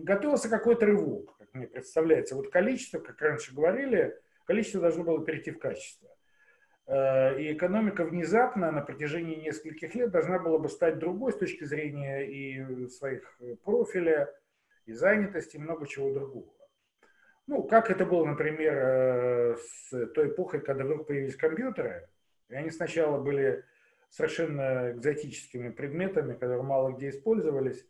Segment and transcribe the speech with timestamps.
[0.00, 2.36] готовился какой-то рывок, как мне представляется.
[2.36, 4.16] Вот количество, как раньше говорили,
[4.46, 6.08] количество должно было перейти в качество.
[6.86, 11.64] Э, и экономика внезапно на протяжении нескольких лет должна была бы стать другой с точки
[11.64, 14.34] зрения и своих профиля,
[14.86, 16.52] и занятости, и много чего другого.
[17.46, 22.08] Ну, как это было, например, э, с той эпохой, когда вдруг появились компьютеры,
[22.48, 23.64] и они сначала были
[24.10, 27.86] совершенно экзотическими предметами, которые мало где использовались,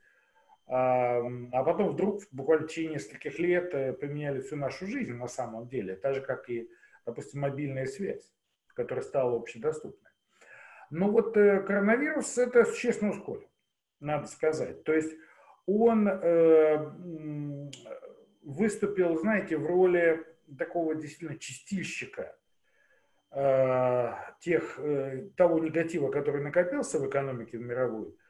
[0.71, 1.23] а,
[1.65, 5.97] потом вдруг буквально в течение нескольких лет э, поменяли всю нашу жизнь на самом деле,
[5.97, 6.69] так же, как и,
[7.07, 8.31] допустим, мобильная связь,
[8.75, 10.11] которая стала общедоступной.
[10.91, 13.49] Но вот э, коронавирус это существенно ускорил,
[14.01, 14.85] надо сказать.
[14.85, 15.17] То есть
[15.65, 17.71] он э,
[18.43, 20.23] выступил, знаете, в роли
[20.59, 22.35] такого действительно чистильщика
[24.41, 24.81] тех,
[25.37, 28.28] того негатива, который накопился в экономике мировой, а,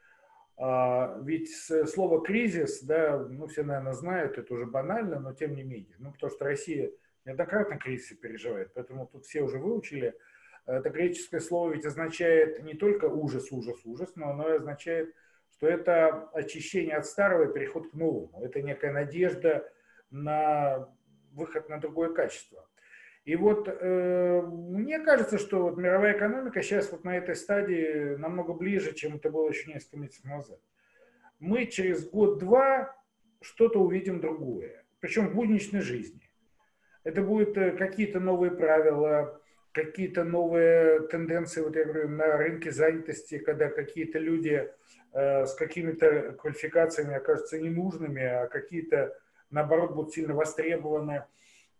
[0.59, 1.49] ведь
[1.87, 5.95] слово кризис, да, ну все, наверное, знают, это уже банально, но тем не менее.
[5.99, 6.91] Ну, потому что Россия
[7.23, 10.15] неоднократно кризисы переживает, поэтому тут все уже выучили.
[10.65, 15.15] Это греческое слово ведь означает не только ужас, ужас, ужас, но оно означает,
[15.51, 18.43] что это очищение от старого и переход к новому.
[18.43, 19.71] Это некая надежда
[20.11, 20.89] на
[21.31, 22.67] выход на другое качество.
[23.29, 28.53] И вот э, мне кажется, что вот мировая экономика сейчас вот на этой стадии намного
[28.53, 30.59] ближе, чем это было еще несколько месяцев назад.
[31.37, 32.91] Мы через год-два
[33.39, 36.27] что-то увидим другое, причем в будничной жизни.
[37.03, 39.39] Это будут э, какие-то новые правила,
[39.73, 44.71] какие-то новые тенденции, вот я говорю, на рынке занятости, когда какие-то люди
[45.13, 49.15] э, с какими-то квалификациями окажутся ненужными, а какие-то,
[49.51, 51.25] наоборот, будут сильно востребованы.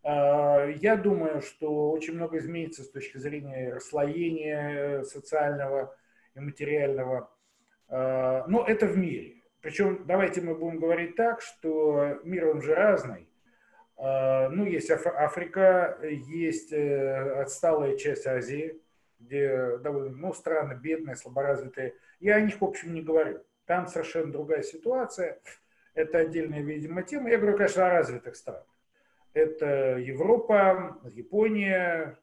[0.04, 5.96] Я думаю, что очень много изменится с точки зрения расслоения социального
[6.36, 7.30] и материального.
[7.90, 9.44] А, но это в мире.
[9.62, 13.28] Причем давайте мы будем говорить так, что мир он же разный.
[13.98, 18.82] А, ну, есть Африка, есть э, отсталая часть Азии,
[19.20, 21.96] где довольно, ну, страны бедные, слаборазвитые.
[22.20, 23.44] Я о них, в общем, не говорю.
[23.66, 25.40] Там совершенно другая ситуация.
[25.94, 27.30] Это отдельная, видимо, тема.
[27.30, 28.66] Я говорю, конечно, о развитых странах.
[29.40, 32.18] Это Европа, Япония,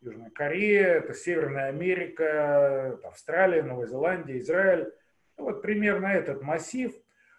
[0.00, 4.92] Южная Корея, это Северная Америка, Австралия, Новая Зеландия, Израиль.
[5.36, 6.92] Ну, вот примерно этот массив.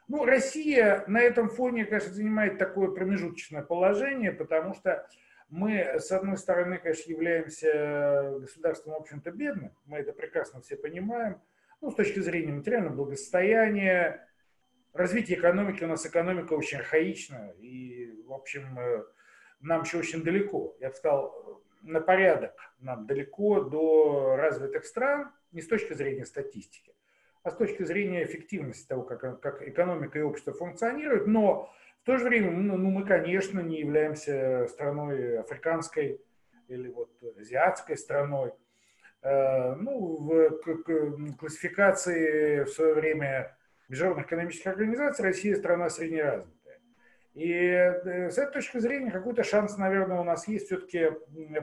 [0.07, 5.07] Ну, Россия на этом фоне, конечно, занимает такое промежуточное положение, потому что
[5.49, 11.41] мы, с одной стороны, конечно, являемся государством, в общем-то, бедным, мы это прекрасно все понимаем,
[11.81, 14.27] ну, с точки зрения материального благосостояния,
[14.93, 19.03] развитие экономики, у нас экономика очень архаична, и, в общем, э,
[19.63, 20.75] нам еще очень далеко.
[20.79, 26.93] Я бы сказал, на порядок нам далеко до развитых стран, не с точки зрения статистики,
[27.43, 31.27] а с точки зрения эффективности того, как, как экономика и общество функционируют.
[31.27, 36.21] Но в то же время ну, ну, мы, конечно, не являемся страной африканской
[36.67, 38.53] или вот азиатской страной.
[39.21, 43.57] Э, ну, в классификации в свое время
[43.87, 46.47] международных экономических организаций Россия страна среднеразвитая.
[47.33, 51.11] И э, с этой точки зрения какой-то шанс, наверное, у нас есть все-таки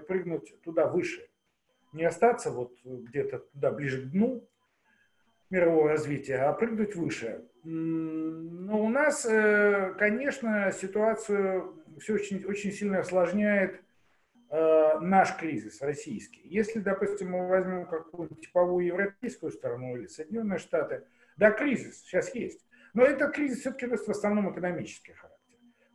[0.08, 1.28] прыгнуть туда выше.
[1.92, 4.46] Не остаться вот где-то туда ближе к дну
[5.48, 7.44] мирового развития, а прыгнуть выше.
[7.64, 13.80] Но у нас, э, конечно, ситуацию все очень, очень сильно осложняет
[14.50, 16.42] э, наш кризис российский.
[16.44, 21.04] Если, допустим, мы возьмем какую-нибудь типовую европейскую страну или Соединенные Штаты–
[21.40, 22.66] да, кризис сейчас есть.
[22.92, 25.29] Но этот кризис все-таки в основном экономический характер.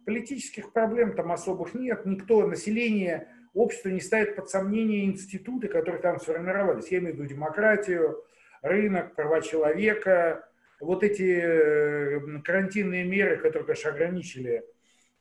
[0.05, 2.05] Политических проблем там особых нет.
[2.05, 6.89] Никто, население, общество не ставит под сомнение институты, которые там сформировались.
[6.89, 8.23] Я имею в виду демократию,
[8.61, 10.47] рынок, права человека.
[10.79, 14.63] Вот эти э, карантинные меры, которые, конечно, ограничили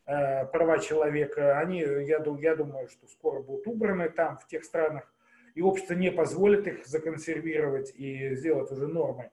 [0.06, 5.10] э, права человека, они, я, я думаю, что скоро будут убраны там, в тех странах,
[5.54, 9.30] и общество не позволит их законсервировать и сделать уже нормой.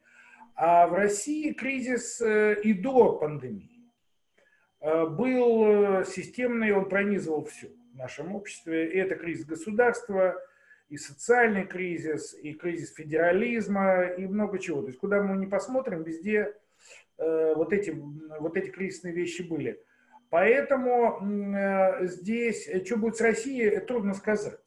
[0.56, 3.71] А в России кризис э, и до пандемии
[4.82, 8.92] был э, системный, он пронизывал все в нашем обществе.
[8.92, 10.36] И это кризис государства,
[10.90, 14.82] и социальный кризис, и кризис федерализма, и много чего.
[14.82, 16.54] То есть куда мы не посмотрим, везде
[17.18, 19.80] вот эти, вот эти кризисные вещи были.
[20.32, 21.20] Поэтому
[22.02, 24.60] здесь, что будет с Россией, трудно сказать.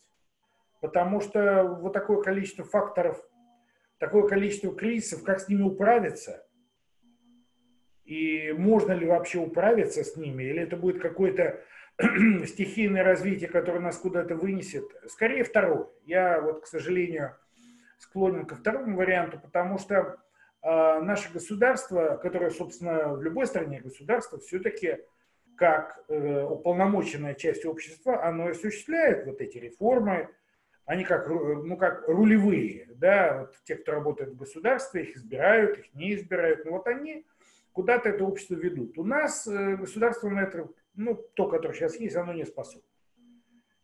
[0.80, 3.20] Потому что вот такое количество факторов
[3.98, 6.46] такое количество кризисов, как с ними управиться?
[8.04, 10.44] И можно ли вообще управиться с ними?
[10.44, 11.60] Или это будет какое-то
[12.46, 14.84] стихийное развитие, которое нас куда-то вынесет?
[15.08, 15.88] Скорее второе.
[16.04, 17.36] Я вот, к сожалению,
[17.98, 20.18] склонен ко второму варианту, потому что
[20.64, 24.98] а наше государство, которое, собственно, в любой стране государство, все-таки
[25.56, 30.30] как э, уполномоченная часть общества, оно осуществляет вот эти реформы,
[30.86, 35.94] они как, ну, как рулевые, да, вот те, кто работает в государстве, их избирают, их
[35.94, 37.26] не избирают, но вот они
[37.74, 38.96] куда-то это общество ведут.
[38.96, 42.88] У нас э, государство на это, ну, то, которое сейчас есть, оно не способно.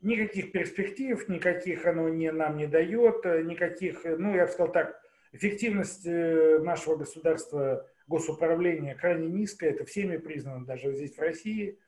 [0.00, 4.72] Никаких перспектив, никаких оно не, нам не дает, э, никаких, э, ну, я бы сказал
[4.72, 5.02] так,
[5.32, 11.78] эффективность нашего государства, госуправления крайне низкая, это всеми признано, даже здесь в России.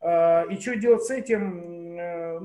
[0.00, 1.96] А, и что делать с этим?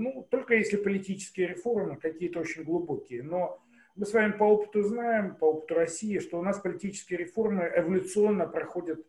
[0.02, 3.24] Ну, только если политические реформы какие-то очень глубокие.
[3.24, 3.63] Но
[3.96, 8.48] мы с вами по опыту знаем, по опыту России, что у нас политические реформы эволюционно
[8.48, 9.06] проходят,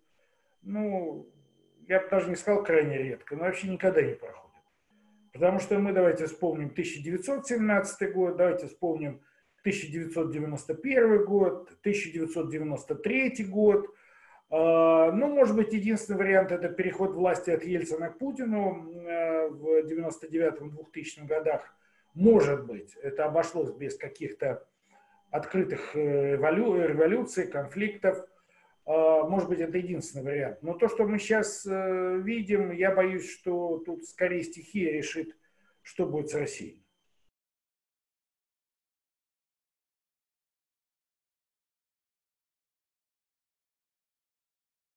[0.63, 1.29] ну,
[1.87, 4.45] я бы даже не сказал крайне редко, но вообще никогда не проходят.
[5.33, 9.21] Потому что мы давайте вспомним 1917 год, давайте вспомним
[9.61, 13.95] 1991 год, 1993 год.
[14.51, 19.85] А, ну, может быть, единственный вариант– это переход власти от Ельцина к Путину э, в
[19.87, 21.75] 99-2000 годах.
[22.15, 24.65] Может быть, это обошлось без каких-то
[25.35, 28.25] открытых э, революций, конфликтов.
[28.87, 30.63] А, может быть, это единственный вариант.
[30.63, 35.37] Но то, что мы сейчас э, видим, я боюсь, что тут скорее стихия решит,
[35.83, 36.85] что будет с Россией.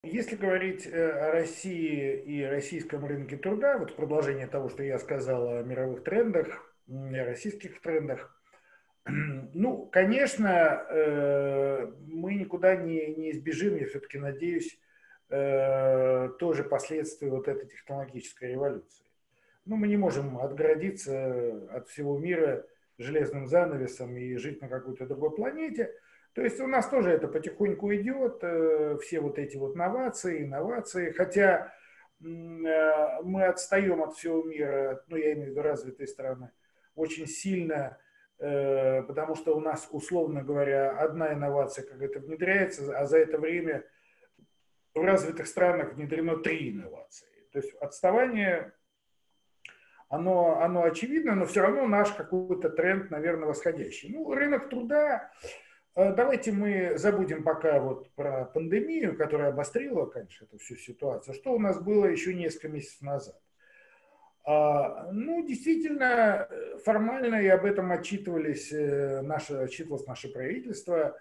[0.03, 5.49] Если говорить э, о России и российском рынке труда, вот продолжение того, что я сказал
[5.49, 8.36] о мировых трендах, о российских трендах,
[9.53, 14.79] ну, конечно, э, мы никуда не, не избежим, я все-таки надеюсь,
[15.29, 19.05] э, тоже последствий вот этой технологической революции.
[19.65, 22.65] Ну, мы не можем отгородиться от всего мира
[22.97, 25.93] железным занавесом и жить на какой-то другой планете.
[26.33, 31.11] То есть у нас тоже это потихоньку идет, э, все вот эти вот новации, инновации,
[31.11, 31.73] хотя
[32.19, 36.49] мы отстаем от всего мира, ну, я имею в виду развитые страны,
[36.95, 37.99] очень сильно
[38.37, 43.83] потому что у нас, условно говоря, одна инновация как это внедряется, а за это время
[44.93, 47.27] в развитых странах внедрено три инновации.
[47.51, 48.73] То есть отставание,
[50.09, 54.13] оно, оно очевидно, но все равно наш какой-то тренд, наверное, восходящий.
[54.13, 55.31] Ну, рынок труда,
[55.95, 61.33] э, давайте мы забудем пока вот про пандемию, которая обострила, конечно, эту всю ситуацию.
[61.33, 63.41] Что у нас было еще несколько месяцев назад?
[64.49, 66.47] А, ну, действительно,
[66.85, 71.19] формально и об этом отчитывались э, наше, отчитывалось наше правительство,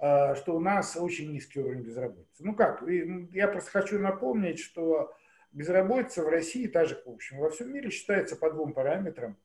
[0.00, 2.42] а, что у нас очень низкий уровень безработицы.
[2.44, 2.82] Ну как,
[3.30, 5.14] я просто хочу напомнить, что
[5.52, 9.36] безработица в России, так же, в общем, во всем мире считается по двум параметрам.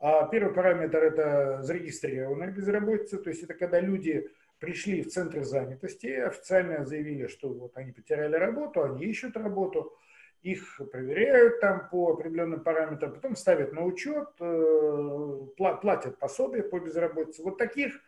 [0.00, 6.08] А первый параметр– это зарегистрированная безработица, то есть это когда люди пришли в центр занятости,
[6.08, 9.96] официально заявили, что вот они потеряли работу, они ищут работу–
[10.42, 17.42] их проверяют там по определенным параметрам, потом ставят на учет, э, платят пособие по безработице.
[17.42, 18.00] Вот таких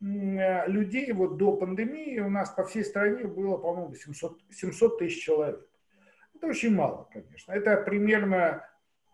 [0.00, 5.66] людей вот до пандемии у нас по всей стране было, по-моему, 700, 700 тысяч человек.
[6.34, 7.52] Это очень мало, конечно.
[7.52, 8.66] Это примерно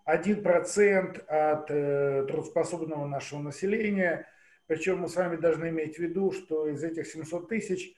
[0.06, 4.28] 1% от э, трудоспособного нашего населения.
[4.68, 7.96] Причем мы с вами должны иметь в виду, что из этих 700 тысяч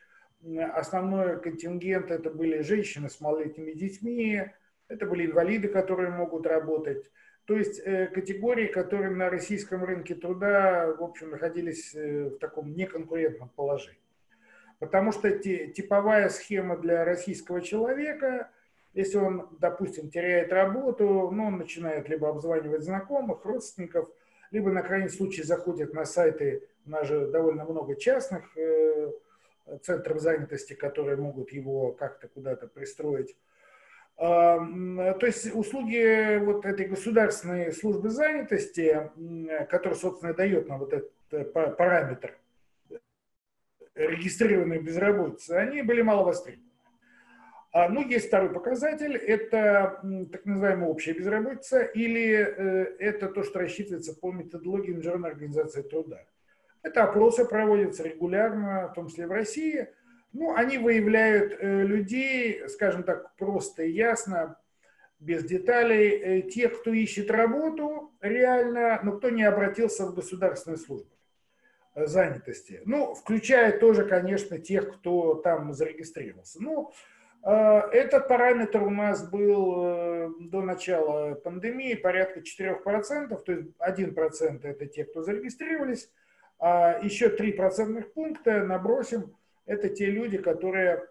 [0.74, 4.42] основной контингент это были женщины с малолетними детьми,
[4.88, 7.10] это были инвалиды, которые могут работать.
[7.44, 12.74] То есть э, категории, которые на российском рынке труда, в общем, находились э, в таком
[12.74, 13.98] неконкурентном положении.
[14.78, 18.50] Потому что типовая схема для российского человека,
[18.92, 24.08] если он, допустим, теряет работу, ну, он начинает либо обзванивать знакомых, родственников,
[24.50, 29.10] либо на крайний случай заходит на сайты, у нас же довольно много частных э,
[29.82, 33.36] центров занятости, которые могут его как-то куда-то пристроить.
[34.16, 34.58] А,
[35.14, 39.10] то есть услуги вот этой государственной службы занятости,
[39.70, 42.36] которая, собственно, дает нам вот этот параметр
[43.94, 46.68] регистрированной безработицы, они были мало востребованы.
[47.70, 50.00] А, ну, есть второй показатель, это
[50.32, 56.24] так называемая общая безработица, или э, это то, что рассчитывается по методологии Международной организации труда.
[56.82, 59.88] Это опросы проводятся регулярно, в том числе в России.
[60.32, 64.56] Ну, они выявляют э, людей, скажем так, просто и ясно,
[65.18, 71.10] без деталей, э, тех, кто ищет работу реально, но кто не обратился в государственную службу
[71.94, 72.82] э, занятости.
[72.84, 76.62] Ну, включая тоже, конечно, тех, кто там зарегистрировался.
[76.62, 76.92] Ну,
[77.40, 85.04] этот параметр у нас был до начала пандемии порядка 4%, то есть 1% это те,
[85.04, 86.10] кто зарегистрировались,
[86.58, 89.34] а еще 3 процентных пункта набросим,
[89.66, 91.04] это те люди, которые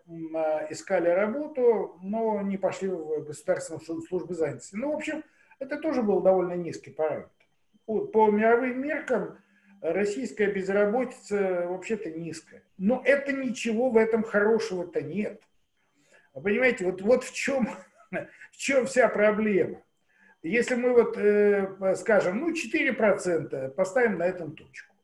[0.69, 4.75] искали работу, но не пошли в государственную службу занятости.
[4.75, 5.23] Ну, в общем,
[5.59, 7.29] это тоже был довольно низкий параметр.
[7.85, 9.37] По мировым меркам
[9.81, 12.63] российская безработица вообще-то низкая.
[12.77, 15.41] Но это ничего в этом хорошего-то нет.
[16.33, 17.69] Понимаете, вот, вот в, чем,
[18.51, 19.81] в чем вся проблема.
[20.43, 24.95] Если мы вот э, скажем, ну, 4% поставим на этом точку,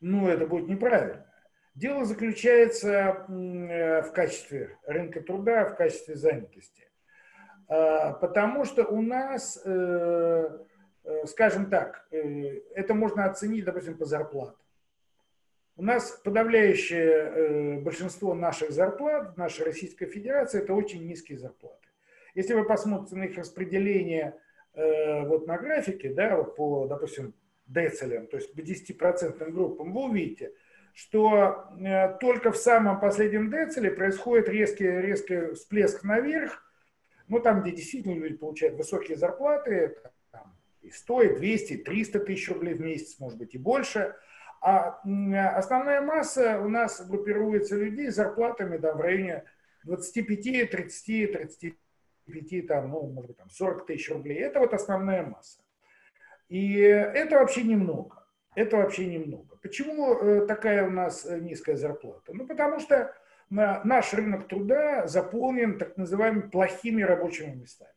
[0.00, 1.26] ну, это будет неправильно.
[1.74, 6.88] Дело заключается э, в качестве рынка труда, в качестве занятости.
[7.68, 10.58] А, потому что у нас, э,
[11.04, 14.56] э, скажем так, это можно оценить, допустим, по зарплатам.
[15.76, 21.88] У нас подавляющее большинство наших зарплат в нашей Российской Федерации– это очень низкие зарплаты.
[22.34, 24.34] Если вы посмотрите на их распределение
[24.74, 27.32] вот на графике, да, по, допустим,
[27.70, 30.52] децилям, то есть по 10% группам, вы увидите,
[30.92, 36.62] что э, только в самом последнем дециле происходит резкий, резкий всплеск наверх,
[37.28, 39.96] ну там, где действительно люди получают высокие зарплаты,
[40.32, 44.16] там, и 100, и 200, и 300 тысяч рублей в месяц, может быть, и больше.
[44.60, 45.00] А
[45.56, 49.44] основная масса у нас группируется людей с зарплатами да, в районе
[49.84, 54.38] 25, 30, 35, там, ну, может быть, там 40 тысяч рублей.
[54.40, 55.60] Это вот основная масса.
[56.50, 58.26] И это вообще немного.
[58.56, 59.56] Это вообще немного.
[59.62, 62.32] Почему э, такая у нас э, низкая зарплата?
[62.34, 63.14] Ну, потому что
[63.50, 67.90] наш рынок труда заполнен так называемыми плохими рабочими местами.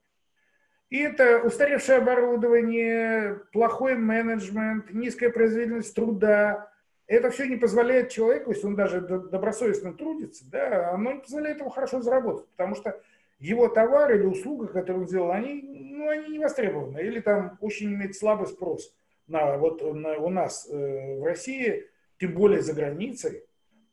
[0.90, 6.72] И это устаревшее оборудование, плохой менеджмент, низкая производительность труда.
[7.06, 11.70] Это все не позволяет человеку, если он даже добросовестно трудится, да, оно не позволяет ему
[11.70, 13.00] хорошо заработать, потому что
[13.44, 17.94] его товар или услуга, которую он сделал, они, ну, они не востребованы, или там очень
[17.94, 18.96] имеет слабый спрос
[19.28, 21.84] на, вот, на, у нас э, в России,
[22.20, 23.44] тем более за границей,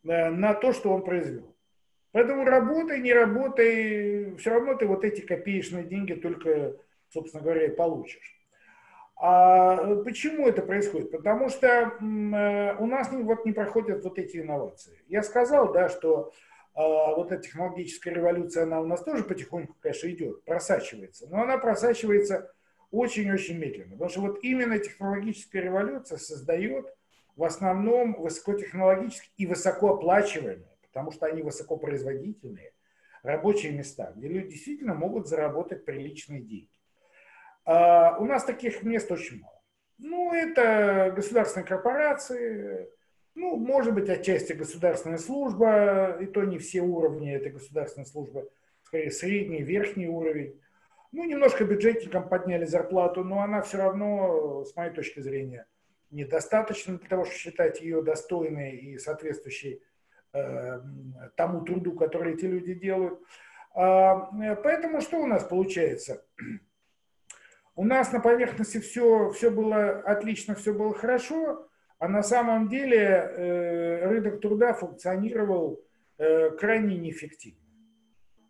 [0.05, 1.57] э, на то, что он произвел.
[2.13, 6.77] Поэтому работай, не работай, все равно ты вот эти копеечные деньги только,
[7.09, 8.37] собственно говоря, и получишь.
[9.17, 11.11] А почему это происходит?
[11.11, 14.97] Потому что э, у нас не, вот не проходят вот эти инновации.
[15.09, 16.33] Я сказал, да, что а,
[16.75, 22.53] вот эта технологическая революция, она у нас тоже потихоньку, конечно, идет, просачивается, но она просачивается
[22.91, 23.93] очень-очень медленно.
[23.93, 26.87] Потому что вот именно технологическая революция создает
[27.37, 32.73] в основном высокотехнологические и высокооплачиваемые, потому что они высокопроизводительные,
[33.23, 36.69] рабочие места, где люди действительно могут заработать приличные деньги.
[37.65, 39.61] А у нас таких мест очень мало.
[39.99, 42.89] Ну, это государственные корпорации,
[43.35, 48.51] ну, может быть, отчасти государственная служба, и то не все уровни этой государственной службы,
[48.83, 50.61] скорее средний, верхний уровень.
[51.13, 55.67] Ну, немножко бюджетникам подняли зарплату, но она все равно, с моей точки зрения,
[56.11, 59.83] недостаточно для того, чтобы считать ее достойной и соответствующей
[60.33, 60.81] э,
[61.37, 63.21] тому труду, который эти люди делают.
[63.73, 64.31] А,
[64.63, 66.25] поэтому что у нас получается?
[67.77, 71.70] У нас на поверхности все, все было отлично, все было хорошо,
[72.01, 75.85] а на самом деле э, рынок труда функционировал
[76.17, 77.61] э, крайне неэффективно.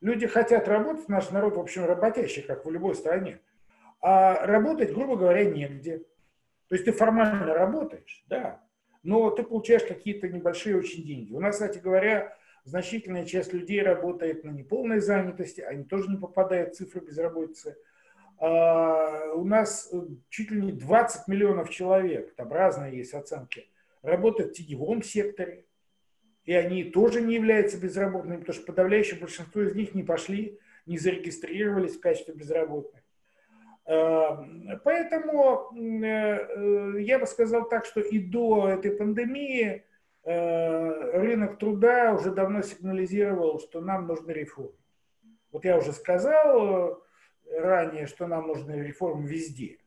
[0.00, 3.40] Люди хотят работать, наш народ, в общем, работящий, как в любой стране.
[4.00, 5.98] А работать, грубо говоря, негде.
[6.68, 8.62] То есть ты формально работаешь, да,
[9.02, 11.32] но ты получаешь какие-то небольшие очень деньги.
[11.32, 16.74] У нас, кстати говоря, значительная часть людей работает на неполной занятости, они тоже не попадают
[16.74, 17.76] в цифры безработицы.
[18.40, 23.68] А, у нас э, чуть ли не 20 миллионов человек, там разные есть оценки,
[24.00, 25.66] работают в теневом секторе,
[26.44, 30.96] и они тоже не являются безработными, потому что подавляющее большинство из них не пошли, не
[30.96, 33.02] зарегистрировались в качестве безработных.
[33.84, 34.42] А,
[34.84, 39.84] поэтому э, э, я бы сказал так, что и до этой пандемии
[40.22, 44.74] рынок труда уже давно сигнализировал, что нам нужны реформы.
[45.50, 47.02] Вот я уже сказал,
[47.50, 49.78] ранее, что нам нужны реформы везде.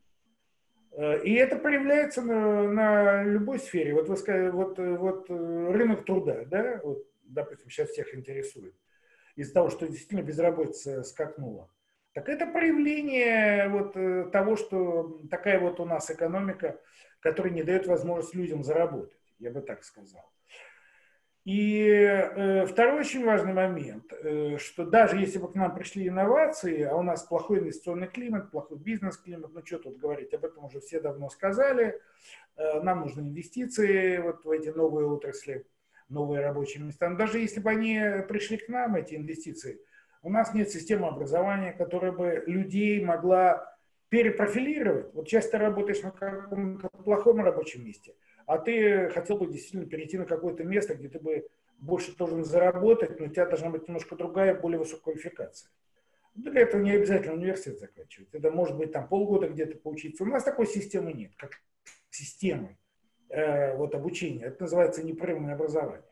[0.91, 3.93] Э, и это проявляется на, на любой сфере.
[3.93, 8.75] Вот вы сказали, вот, вот э, рынок труда, да, вот, допустим, сейчас всех интересует,
[9.35, 11.69] из-за того, что действительно безработица скакнула.
[12.13, 16.79] Так это проявление вот э, того, что такая вот у нас экономика,
[17.19, 20.29] которая не дает возможность людям заработать, я бы так сказал.
[21.45, 26.83] И э, второй очень важный момент, э, что даже если бы к нам пришли инновации,
[26.83, 30.79] а у нас плохой инвестиционный климат, плохой бизнес-климат, ну что тут говорить, об этом уже
[30.79, 31.99] все давно сказали,
[32.55, 35.67] э, нам нужны инвестиции вот в эти новые отрасли,
[36.07, 37.09] новые рабочие места.
[37.09, 39.81] Но даже если бы они пришли к нам, эти инвестиции,
[40.21, 43.69] у нас нет системы образования, которая бы людей могла
[44.07, 45.13] перепрофилировать.
[45.13, 50.25] Вот часто работаешь на каком-то плохом рабочем месте– а ты хотел бы действительно перейти на
[50.25, 51.47] какое-то место, где ты бы
[51.79, 55.69] больше должен заработать, но у тебя должна быть немножко другая, более высокая квалификация.
[56.35, 58.29] Для этого не обязательно университет заканчивать.
[58.33, 60.23] Это может быть там полгода где-то поучиться.
[60.23, 61.51] У нас такой системы нет, как
[62.09, 62.77] системы
[63.29, 64.45] э, вот, обучения.
[64.45, 66.07] Это называется непрерывное образование.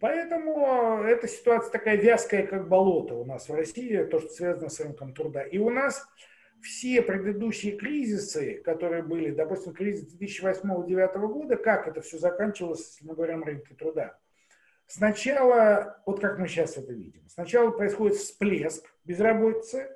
[0.00, 4.80] Поэтому эта ситуация такая вязкая, как болото у нас в России, то, что связано с
[4.80, 5.42] рынком труда.
[5.42, 6.06] И у нас
[6.64, 13.14] все предыдущие кризисы, которые были, допустим, кризис 2008-2009 года, как это все заканчивалось, если мы
[13.14, 14.18] говорим о рынке труда?
[14.86, 19.90] Сначала, вот как мы сейчас это видим, сначала происходит всплеск безработицы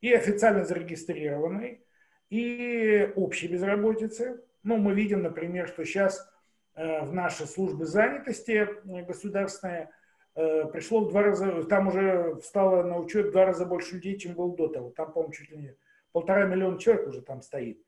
[0.00, 1.84] и официально зарегистрированной,
[2.30, 4.42] и общей безработицы.
[4.62, 6.26] Ну, мы видим, например, что сейчас
[6.74, 9.90] э, в наши службы занятости государственные
[10.34, 14.18] э, пришло в два раза, там уже встало на учет в два раза больше людей,
[14.18, 14.90] чем было до того.
[14.90, 15.76] Там, по-моему, чуть ли не
[16.14, 17.82] полтора миллиона человек уже там стоит.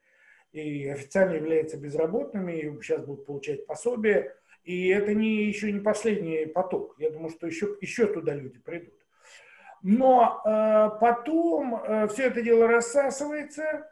[0.52, 4.34] И официально являются безработными, и сейчас будут получать пособие.
[4.64, 6.96] И это не, еще не последний поток.
[6.98, 8.94] Я думаю, что еще, еще туда люди придут.
[9.82, 13.88] Но э, потом э, все это дело рассасывается,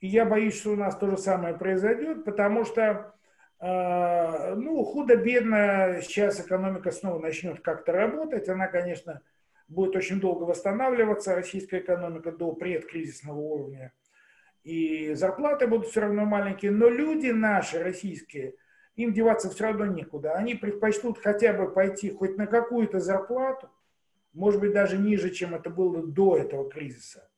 [0.00, 3.12] и я боюсь, что у нас то же самое произойдет, потому что,
[3.60, 8.48] э, ну, худо-бедно сейчас экономика снова начнет как-то работать.
[8.48, 9.20] Она, конечно,
[9.68, 13.92] будет очень долго восстанавливаться, российская экономика, до предкризисного уровня.
[14.62, 18.54] И зарплаты будут все равно маленькие, но люди наши, российские–
[18.96, 20.32] им деваться все равно некуда.
[20.32, 23.70] Они предпочтут хотя бы пойти хоть на какую-то зарплату,
[24.32, 27.28] может быть, даже ниже, чем это было до этого кризиса,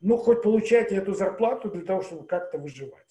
[0.00, 3.04] но хоть получать эту зарплату для того, чтобы как-то выживать.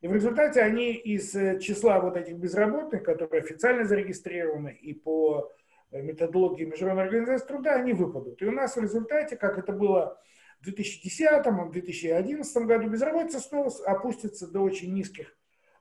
[0.00, 5.52] И в результате они из э, числа вот этих безработных, которые официально зарегистрированы и по
[5.92, 8.40] методологии Международной организации труда, они выпадут.
[8.42, 10.18] И у нас в результате, как это было
[10.60, 15.36] в 2010-2011 году, безработица снова опустится до очень низких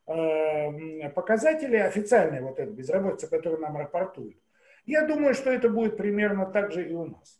[0.07, 4.37] Э, показатели официальной вот этой безработицы, которую нам рапортуют.
[4.85, 7.39] Я думаю, что это будет примерно так же и у нас.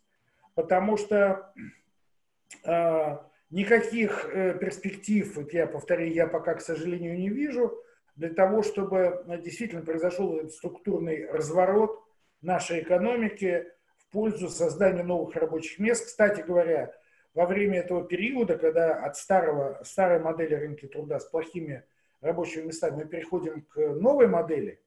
[0.54, 1.52] Потому что
[2.64, 3.18] э,
[3.50, 7.76] никаких э, перспектив, вот я повторяю, я пока, к сожалению, не вижу,
[8.14, 12.01] для того, чтобы действительно произошел структурный разворот
[12.42, 16.06] нашей экономики в пользу создания новых рабочих мест.
[16.06, 16.92] Кстати говоря,
[17.34, 21.84] во время этого периода, когда от старого, старой модели рынка труда с плохими
[22.20, 24.80] рабочими местами, мы переходим к новой модели,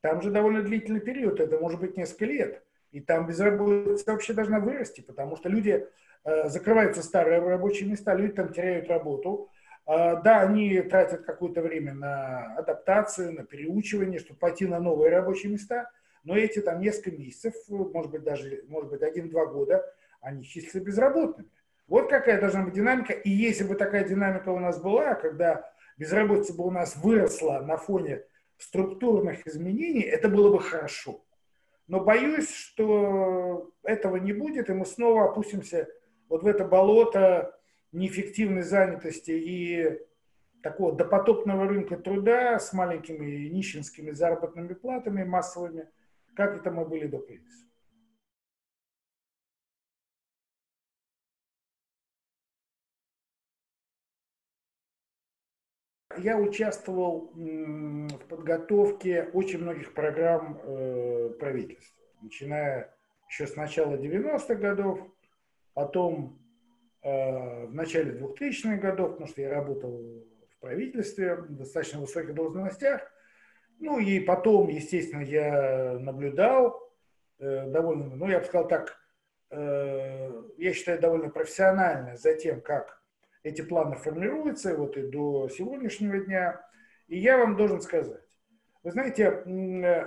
[0.00, 2.62] там же довольно длительный период, это может быть несколько лет.
[2.92, 5.86] И там безработица вообще должна вырасти, потому что люди,
[6.24, 9.50] э, закрываются старые рабочие места, люди там теряют работу.
[9.86, 15.52] Э, да, они тратят какое-то время на адаптацию, на переучивание, чтобы пойти на новые рабочие
[15.52, 15.90] места,
[16.24, 19.84] но эти там несколько месяцев, может быть даже, может быть, один-два года,
[20.20, 21.50] они числятся безработными.
[21.86, 23.14] Вот какая должна быть динамика.
[23.14, 27.76] И если бы такая динамика у нас была, когда безработица бы у нас выросла на
[27.76, 28.24] фоне
[28.58, 31.24] структурных изменений, это было бы хорошо.
[31.86, 35.88] Но боюсь, что этого не будет, и мы снова опустимся
[36.28, 37.58] вот в это болото
[37.92, 39.98] неэффективной занятости и
[40.62, 45.88] такого допотопного рынка труда с маленькими нищенскими заработными платами массовыми,
[46.38, 47.66] как это мы были до кризиса.
[56.16, 62.92] я участвовал в подготовке очень многих программ э, правительства, начиная
[63.28, 65.00] еще с начала 90-х годов,
[65.74, 66.40] потом
[67.02, 73.02] э, в начале 2000-х годов, потому что я работал в правительстве, в достаточно высоких должностях.
[73.78, 76.80] Ну и потом, естественно, я наблюдал
[77.38, 78.96] э, довольно, ну я бы сказал так,
[79.50, 83.00] я считаю довольно профессионально за тем, как
[83.42, 86.60] эти планы формируются, вот и до сегодняшнего дня.
[87.06, 88.20] И я вам должен сказать,
[88.82, 90.04] вы знаете, э,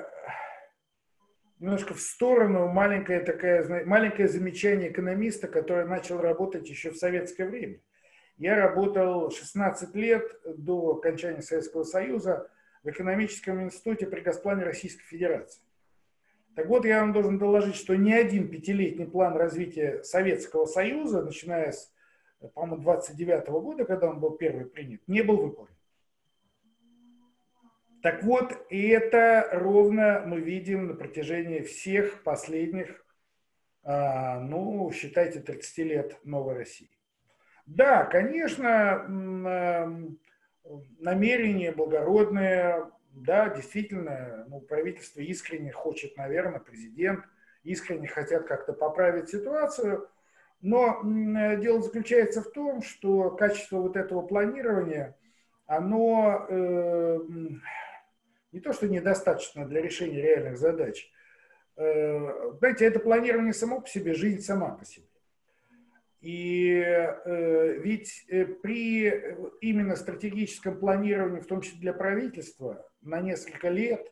[1.59, 7.79] немножко в сторону маленькое, такое, маленькое замечание экономиста, который начал работать еще в советское время.
[8.37, 12.49] Я работал 16 лет до окончания Советского Союза
[12.83, 15.61] в экономическом институте при Госплане Российской Федерации.
[16.55, 21.71] Так вот, я вам должен доложить, что ни один пятилетний план развития Советского Союза, начиная
[21.71, 21.91] с
[22.49, 25.75] по-моему, 29 -го года, когда он был первый принят, не был выполнен.
[28.01, 33.05] Так вот, и это ровно мы видим на протяжении всех последних,
[33.83, 36.89] а, ну, считайте, 30 лет новой России.
[37.67, 39.05] Да, конечно,
[40.99, 47.25] намерения благородные, да, действительно, ну, правительство искренне хочет, наверное, президент
[47.63, 50.07] искренне хотят как-то поправить ситуацию–
[50.61, 55.17] но э, дело заключается в том, что качество вот этого планирования,
[55.65, 57.19] оно э,
[58.51, 61.11] не то что недостаточно для решения реальных задач,
[61.77, 65.07] э, знаете, это планирование само по себе, жизнь сама по себе.
[66.21, 69.11] И э, ведь э, при
[69.61, 74.11] именно стратегическом планировании, в том числе для правительства, на несколько лет,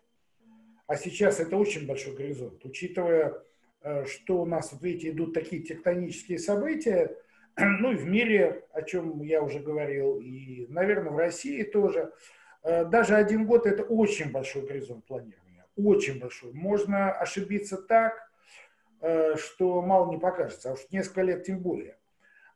[0.90, 3.44] а сейчас это очень большой горизонт, учитывая,
[3.84, 7.16] э, что у нас, вот видите, идут такие тектонические события,
[7.58, 12.12] ну и в мире, о чем я уже говорил, и, наверное, в России тоже,
[12.64, 16.54] э, даже один год это очень большой горизонт планирования, очень большой.
[16.54, 18.16] Можно ошибиться так,
[19.02, 21.99] э, что мало не покажется, а уж несколько лет тем более.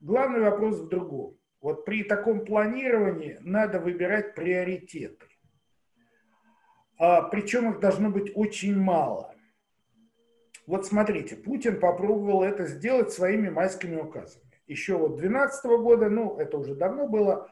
[0.04, 1.38] Главный вопрос в другом.
[1.62, 5.28] Вот при таком планировании надо выбирать приоритеты.
[7.00, 9.34] А, причем их должно быть очень мало.
[10.68, 14.44] Вот смотрите, Путин попробовал это сделать своими майскими указами.
[14.68, 17.50] Еще вот 2012 года, ну это уже давно было,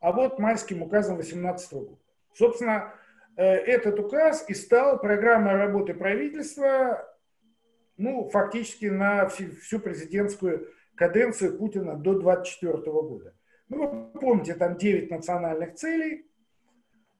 [0.00, 1.98] а вот майским указом 2018 года.
[2.32, 2.94] Собственно,
[3.36, 7.06] э, этот указ и стал программой работы правительства,
[7.98, 13.34] ну, фактически на всю президентскую каденцию Путина до 2024 года.
[13.68, 16.30] Ну, вы помните, там 9 национальных целей,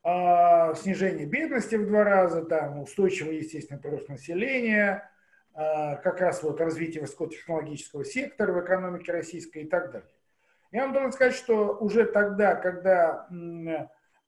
[0.04, 5.10] а, снижение бедности в два раза, там устойчивый естественный прирост населения,
[5.54, 10.10] а, как раз вот развитие высокотехнологического сектора в экономике российской и так далее.
[10.70, 13.26] Я вам должен сказать, что уже тогда, когда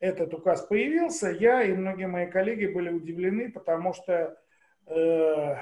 [0.01, 4.37] этот указ появился, я и многие мои коллеги были удивлены, потому что
[4.87, 5.57] э,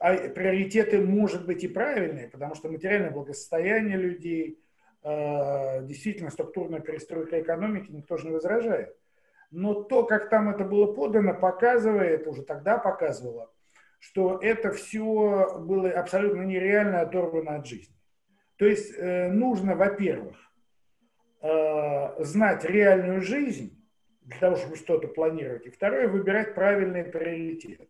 [0.00, 4.60] а приоритеты, может быть, и правильные, потому что материальное благосостояние людей,
[5.02, 8.96] э, действительно структурная перестройка экономики, никто же не возражает.
[9.50, 13.50] Но то, как там это было подано, показывает, уже тогда показывало,
[13.98, 17.96] что это все было абсолютно нереально оторвано от жизни.
[18.56, 20.36] То есть э, нужно, во-первых,
[21.40, 23.74] э, знать реальную жизнь
[24.22, 27.88] для того, чтобы что-то планировать, и второе, выбирать правильные приоритеты.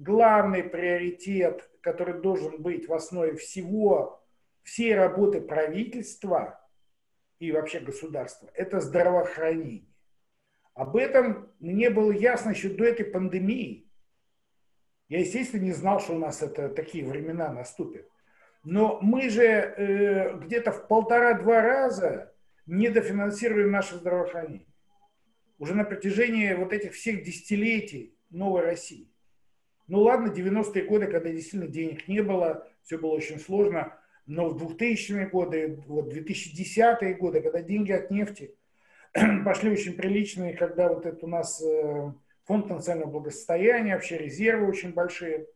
[0.00, 4.24] Главный приоритет, который должен быть в основе всего,
[4.62, 6.60] всей работы правительства
[7.38, 9.86] и вообще государства, это здравоохранение.
[10.74, 13.90] Об этом мне было ясно еще до этой пандемии.
[15.08, 18.08] Я, естественно, не знал, что у нас это, такие времена наступят.
[18.62, 22.32] Но мы же э, где-то в полтора-два раза
[22.66, 24.68] недофинансируем наше здравоохранение.
[25.58, 29.10] Уже на протяжении вот этих всех десятилетий новой России.
[29.90, 33.92] Ну ладно, 90-е годы, когда действительно денег не было, все было очень сложно,
[34.24, 38.54] но в 2000-е годы, вот 2010-е годы, когда деньги от нефти
[39.44, 42.12] пошли очень приличные, когда вот это у нас э,
[42.44, 45.48] фонд национального благосостояния, вообще резервы очень большие.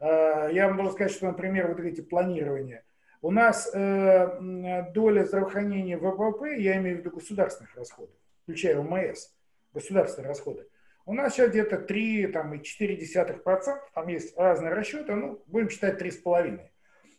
[0.00, 2.82] Э, я вам должен сказать, что, например, вот эти планирования.
[3.20, 9.34] У нас э, доля здравоохранения в ВВП, я имею в виду государственных расходов, включая ОМС,
[9.74, 10.66] государственные расходы,
[11.06, 16.60] у нас сейчас где-то 3,4%, там есть разные расчеты, ну, будем считать 3,5%.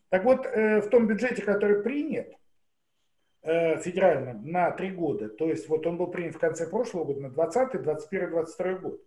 [0.09, 2.27] Так вот, э, в том бюджете, который принят
[3.43, 7.21] э, федеральным на три года, то есть вот он был принят в конце прошлого года,
[7.21, 9.01] на 20, 21, 22 год.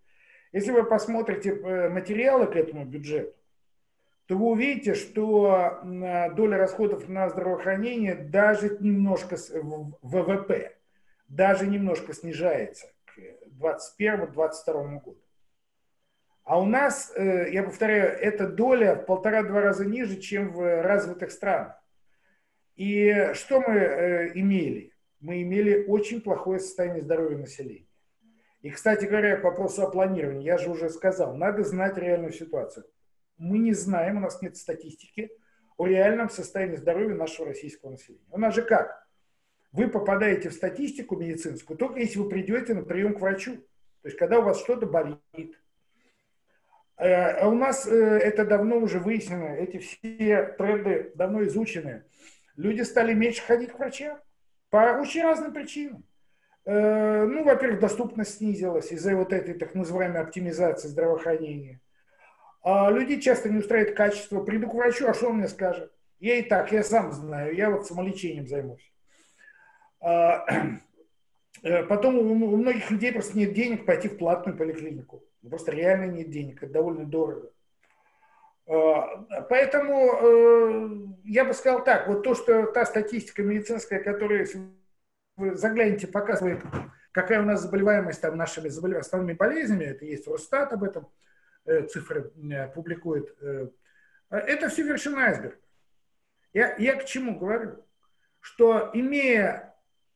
[0.51, 3.35] Если вы посмотрите э, материалы к этому бюджету,
[4.25, 10.77] то вы увидите, что доля расходов на здравоохранение даже немножко в ВВП,
[11.27, 12.87] даже немножко снижается
[13.59, 15.17] 2021-2022 году.
[16.43, 21.31] А у нас, э, я повторяю, эта доля в полтора-два раза ниже, чем в развитых
[21.31, 21.81] странах.
[22.75, 24.93] И что мы э, имели?
[25.19, 27.87] Мы имели очень плохое состояние здоровья населения.
[28.61, 32.85] И, кстати говоря, по вопросу о планировании, я же уже сказал, надо знать реальную ситуацию.
[33.37, 35.31] Мы не знаем, у нас нет статистики
[35.77, 38.25] о реальном состоянии здоровья нашего российского населения.
[38.29, 39.07] У нас же как?
[39.71, 43.55] Вы попадаете в статистику медицинскую только если вы придете на прием к врачу.
[44.01, 45.59] То есть, когда у вас что-то болит.
[46.97, 52.03] Э, а у нас э, это давно уже выяснено, эти все тренды давно изучены.
[52.55, 54.19] Люди стали меньше ходить к врачам
[54.69, 56.03] по очень разным причинам.
[56.65, 61.79] Э, ну, во-первых, доступность снизилась из-за вот этой так называемой оптимизации здравоохранения.
[62.63, 64.43] А людей часто не устраивает качество.
[64.43, 65.91] Приду к врачу, а что он мне скажет?
[66.19, 68.90] Я и так, я сам знаю, я вот самолечением займусь.
[70.01, 70.45] А,
[71.63, 75.23] э, потом у многих людей просто нет денег пойти в платную поликлинику.
[75.47, 77.51] Просто реально нет денег, это довольно дорого.
[78.67, 84.59] А, поэтому э, я бы сказал так, вот то, что та статистика медицинская, которая, если
[85.37, 86.61] вы заглянете, показывает,
[87.11, 88.99] какая у нас заболеваемость там нашими заболев...
[88.99, 91.09] основными болезнями, это есть Росстат об этом,
[91.65, 92.31] э, цифры
[92.73, 93.35] публикует,
[94.29, 95.57] это все вершина айсберга.
[96.53, 97.85] Я, я к чему говорю?
[98.39, 99.70] Что имея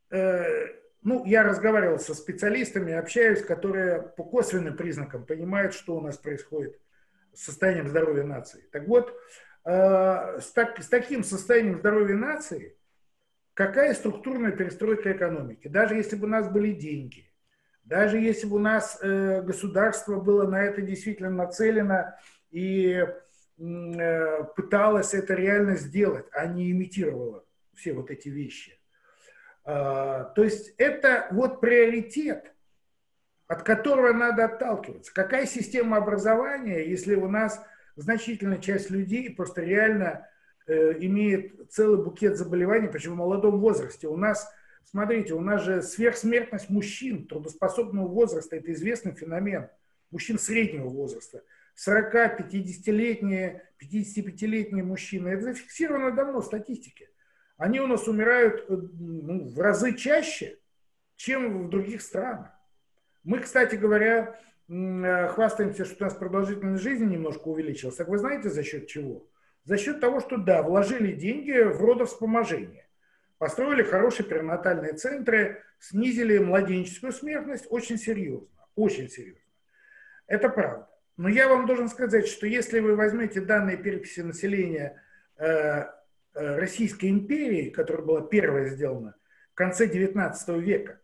[0.09, 6.79] ну, я разговаривал со специалистами, общаюсь, которые по косвенным признакам понимают, что у нас происходит
[7.35, 8.67] с состоянием здоровья нации.
[8.71, 9.13] Так вот,
[9.65, 12.75] э, с, так, с таким состоянием здоровья нации,
[13.53, 15.67] какая структурная перестройка экономики?
[15.67, 17.31] Даже если бы у нас были деньги,
[17.83, 22.15] даже если бы у нас э, государство было на это действительно нацелено
[22.49, 23.05] и
[23.57, 28.79] э, пыталось это реально сделать, а не имитировало все вот эти вещи.
[29.65, 32.53] Э, то есть это вот приоритет,
[33.47, 35.13] от которого надо отталкиваться.
[35.13, 37.61] Какая система образования, если у нас
[37.95, 40.27] значительная часть людей просто реально
[40.67, 44.07] э, имеет целый букет заболеваний, причем в молодом возрасте.
[44.07, 44.51] У нас
[44.85, 49.67] Смотрите, у нас же сверхсмертность мужчин трудоспособного возраста– это известный феномен.
[50.11, 51.43] Мужчин среднего возраста.
[51.75, 55.29] 40-50-летние, 55-летние мужчины.
[55.29, 57.09] Это зафиксировано давно в статистике.
[57.57, 60.59] Они у нас умирают э, ну, в разы чаще,
[61.15, 62.51] чем в других странах.
[63.23, 67.95] Мы, кстати говоря, э, хвастаемся, что у нас продолжительность жизни немножко увеличилась.
[67.95, 69.25] Так вы знаете, за счет чего?
[69.63, 72.87] За счет того, что, да, вложили деньги в родовспоможение.
[73.37, 79.41] Построили хорошие перинатальные центры, снизили младенческую смертность очень серьезно, очень серьезно.
[80.27, 80.89] Это правда.
[81.17, 85.01] Но я вам должен сказать, что если вы возьмете данные переписи населения
[85.37, 85.85] э,
[86.35, 89.15] Российской империи, которая была первая сделана
[89.51, 90.99] в конце 19 века,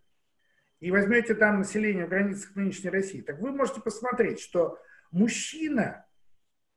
[0.80, 4.78] и возьмете там население в границах нынешней России, так вы можете посмотреть, что
[5.12, 6.06] мужчина,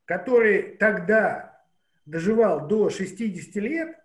[0.05, 1.61] который тогда
[2.07, 3.99] доживал до 60 лет,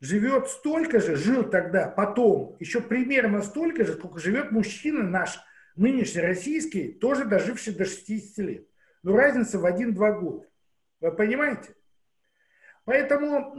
[0.00, 5.38] живет столько же, жил тогда, потом, еще примерно столько же, сколько живет мужчина наш,
[5.76, 8.66] нынешний российский, тоже доживший до 60 лет.
[9.02, 10.46] Но разница в 1-2 года.
[11.00, 11.74] Вы понимаете?
[12.90, 13.54] Поэтому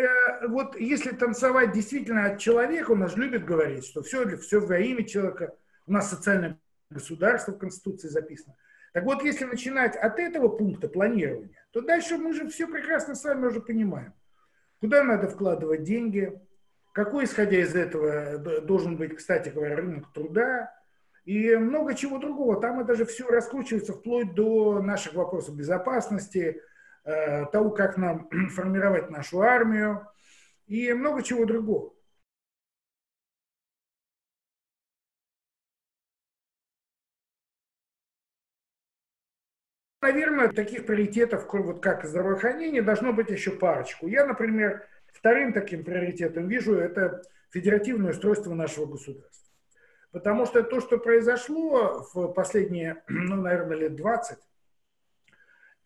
[0.00, 4.78] э, вот если танцевать действительно от человека, у нас любят говорить, что все, все во
[4.78, 5.56] имя человека,
[5.88, 8.54] у нас социальное государство в Конституции записано.
[8.92, 13.24] Так вот, если начинать от этого пункта планирования, то дальше мы же все прекрасно с
[13.24, 14.14] вами уже понимаем
[14.80, 16.40] куда надо вкладывать деньги,
[16.92, 20.72] какой, исходя из этого, должен быть, кстати говоря, рынок труда,
[21.24, 22.60] и много чего другого.
[22.60, 26.62] Там это же все раскручивается вплоть до наших вопросов безопасности,
[27.06, 30.06] того, как нам формировать нашу армию
[30.66, 31.96] и много чего другого.
[40.06, 44.06] наверное, таких приоритетов, вот как здравоохранение, должно быть еще парочку.
[44.06, 49.46] Я, например, вторым таким приоритетом вижу это федеративное устройство нашего государства.
[50.12, 54.38] Потому что то, что произошло в последние, ну, наверное, лет 20,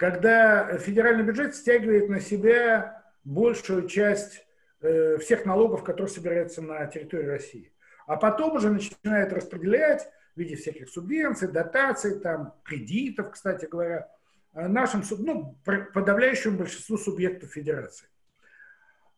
[0.01, 4.47] когда федеральный бюджет стягивает на себя большую часть
[4.81, 7.73] э, всех налогов, которые собираются на территории России.
[8.07, 14.09] А потом уже начинает распределять в виде всяких субвенций, дотаций, там, кредитов, кстати говоря,
[14.55, 18.09] э, нашим, ну, подавляющему большинству субъектов федерации.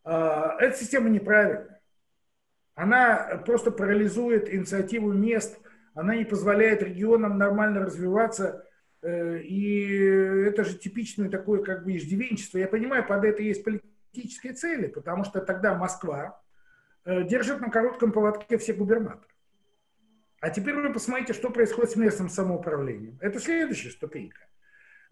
[0.03, 1.81] А, эта система неправильная.
[2.75, 5.57] Она просто парализует инициативу мест,
[5.95, 8.67] она не позволяет регионам нормально развиваться,
[9.03, 9.83] и
[10.47, 12.57] это же типичное такое как бы иждивенчество.
[12.57, 16.41] Я понимаю, под это есть политические цели, потому что тогда Москва
[17.05, 19.27] э, держит на коротком поводке всех губернаторов.
[20.39, 23.17] А теперь вы посмотрите, что происходит с местным самоуправлением.
[23.21, 24.41] Это следующая ступенька.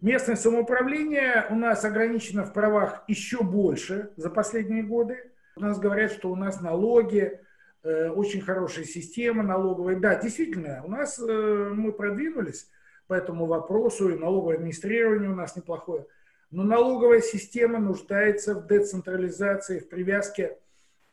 [0.00, 5.32] Местное самоуправление у нас ограничено в правах еще больше за последние годы.
[5.56, 7.40] У нас говорят, что у нас налоги,
[7.82, 9.96] э, очень хорошая система налоговая.
[9.96, 12.68] Да, действительно, у нас э, мы продвинулись
[13.12, 16.06] по этому вопросу, и налоговое администрирование у нас неплохое.
[16.50, 20.56] Но налоговая система нуждается в децентрализации, в привязке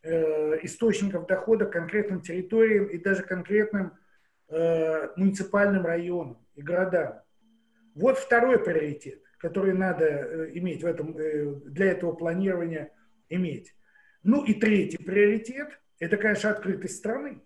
[0.01, 3.91] э, источников дохода к конкретным территориям и даже конкретным
[4.47, 7.19] э, муниципальным районам и городам.
[7.95, 12.93] Вот второй приоритет, который надо э, иметь в этом, э, для этого планирования
[13.27, 13.75] иметь.
[14.23, 17.41] Ну и третий приоритет– это, конечно, открытость страны.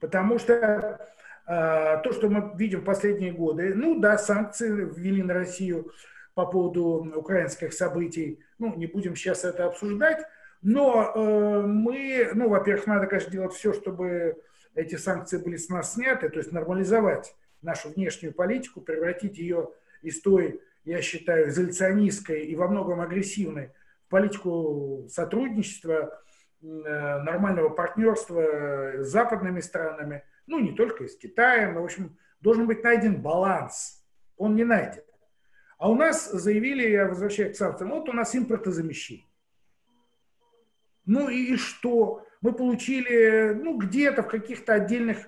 [0.00, 1.06] Потому что
[1.48, 5.90] то, что мы видим в последние годы, ну да, санкции ввели на Россию
[6.34, 10.22] по поводу украинских событий, ну не будем сейчас это обсуждать,
[10.62, 14.36] но э, мы, ну, во-первых, надо, конечно, делать все, чтобы
[14.74, 19.70] эти санкции были с нас сняты, то есть нормализовать нашу внешнюю политику, превратить ее
[20.02, 23.70] из той, я считаю, изоляционистской и во многом агрессивной
[24.06, 26.22] в политику сотрудничества,
[26.60, 28.42] э, нормального партнерства
[28.98, 34.04] с западными странами, ну, не только с Китаем, но, в общем, должен быть найден баланс.
[34.36, 35.02] Он не найден.
[35.78, 39.26] А у нас заявили, я возвращаюсь к санкциям, вот у нас импортозамещение.
[41.06, 42.24] Ну и, и что?
[42.40, 45.18] мы получили, ну, где-то в каких-то отдельных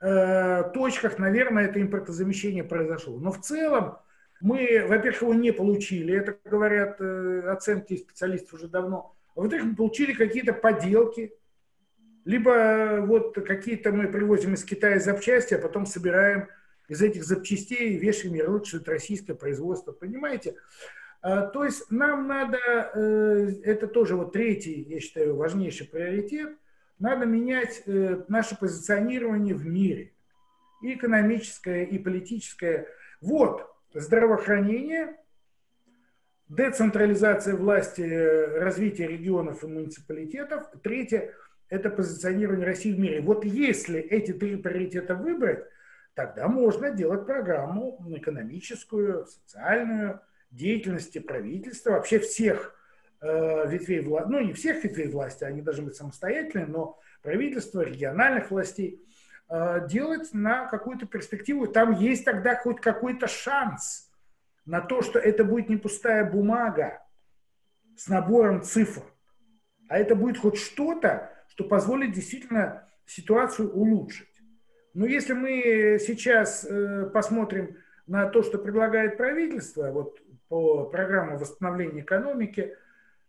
[0.00, 3.18] э, точках, наверное, это импортозамещение произошло.
[3.18, 3.98] Но в целом
[4.40, 9.16] мы, во-первых, его не получили, это говорят э, оценки специалистов уже давно.
[9.34, 11.32] А во-вторых, мы получили какие-то поделки,
[12.30, 16.46] либо вот какие-то мы привозим из Китая запчасти, а потом собираем
[16.88, 20.54] из этих запчастей и вешаем ярлык, это российское производство, понимаете?
[21.22, 22.58] А, то есть нам надо,
[22.94, 26.56] э, это тоже вот третий, я считаю, важнейший приоритет,
[27.00, 30.12] надо менять э, наше позиционирование в мире.
[30.82, 32.86] И экономическое, и политическое.
[33.20, 35.16] Вот, здравоохранение,
[36.48, 40.70] децентрализация власти, развитие регионов и муниципалитетов.
[40.80, 41.34] Третье–
[41.70, 43.20] это позиционирование России в мире.
[43.22, 45.64] Вот если эти три приоритета выбрать,
[46.14, 52.74] тогда можно делать программу экономическую, социальную, деятельности правительства, вообще всех
[53.20, 58.50] э, ветвей власти, ну не всех ветвей власти, они должны быть самостоятельны, но правительства, региональных
[58.50, 59.00] властей,
[59.48, 61.68] э, делать на какую-то перспективу.
[61.68, 64.10] Там есть тогда хоть какой-то шанс
[64.66, 67.00] на то, что это будет не пустая бумага
[67.96, 69.02] с набором цифр,
[69.88, 71.30] а это будет хоть что-то,
[71.60, 74.28] что позволит действительно ситуацию улучшить.
[74.94, 80.18] Но если мы сейчас э, посмотрим на то, что предлагает правительство, вот
[80.48, 82.76] по программе восстановления экономики.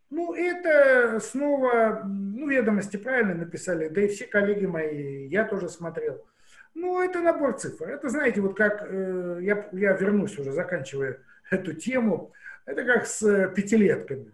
[0.09, 6.25] Ну, это снова, ну, ведомости правильно написали, да и все коллеги мои, я тоже смотрел.
[6.73, 7.89] Ну, это набор цифр.
[7.89, 11.19] Это, знаете, вот как, э, я, я вернусь уже, заканчивая
[11.51, 12.33] эту тему,
[12.65, 14.31] это как с пятилетками.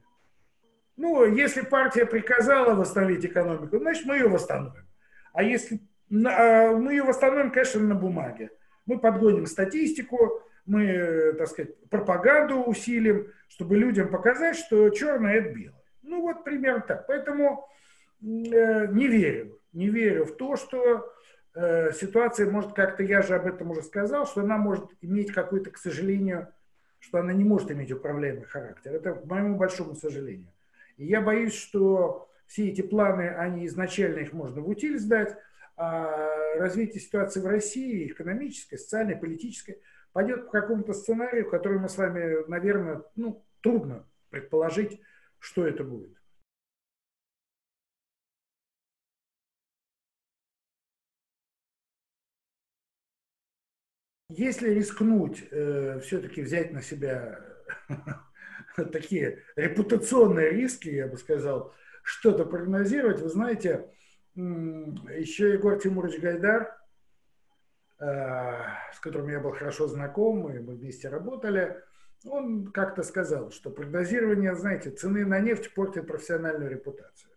[0.97, 4.85] Ну, если партия приказала восстановить экономику, значит, мы ее восстановим.
[5.33, 5.79] А если
[6.11, 8.51] а, мы ее восстановим, конечно, на бумаге.
[8.85, 15.83] Мы подгоним статистику, мы, так сказать, пропаганду усилим, чтобы людям показать, что черное– это белое.
[16.03, 17.07] Ну вот примерно так.
[17.07, 17.67] Поэтому
[18.21, 21.13] э, не верю, не верю в то, что
[21.53, 25.71] э, ситуация может как-то, я же об этом уже сказал, что она может иметь какой-то,
[25.71, 26.47] к сожалению,
[26.99, 28.93] что она не может иметь управляемый характер.
[28.93, 30.51] Это к моему большому сожалению.
[30.97, 35.37] И я боюсь, что все эти планы, они изначально их можно в утиль сдать,
[35.75, 39.81] а развитие ситуации в России, экономической, социальной, политической–
[40.17, 44.99] пойдет по какому-то сценарию, который мы с вами, наверное, ну, трудно предположить,
[45.37, 46.17] что это будет.
[54.29, 57.39] Если рискнуть э, все-таки взять на себя
[58.91, 63.89] такие репутационные риски, я бы сказал, что-то прогнозировать, вы знаете,
[64.35, 66.77] еще Егор Тимурович Гайдар
[67.99, 68.59] Э,
[68.93, 71.81] с которым я был хорошо знаком, и мы вместе работали,
[72.25, 77.31] он как-то сказал, что прогнозирование, знаете, цены на нефть портит профессиональную репутацию.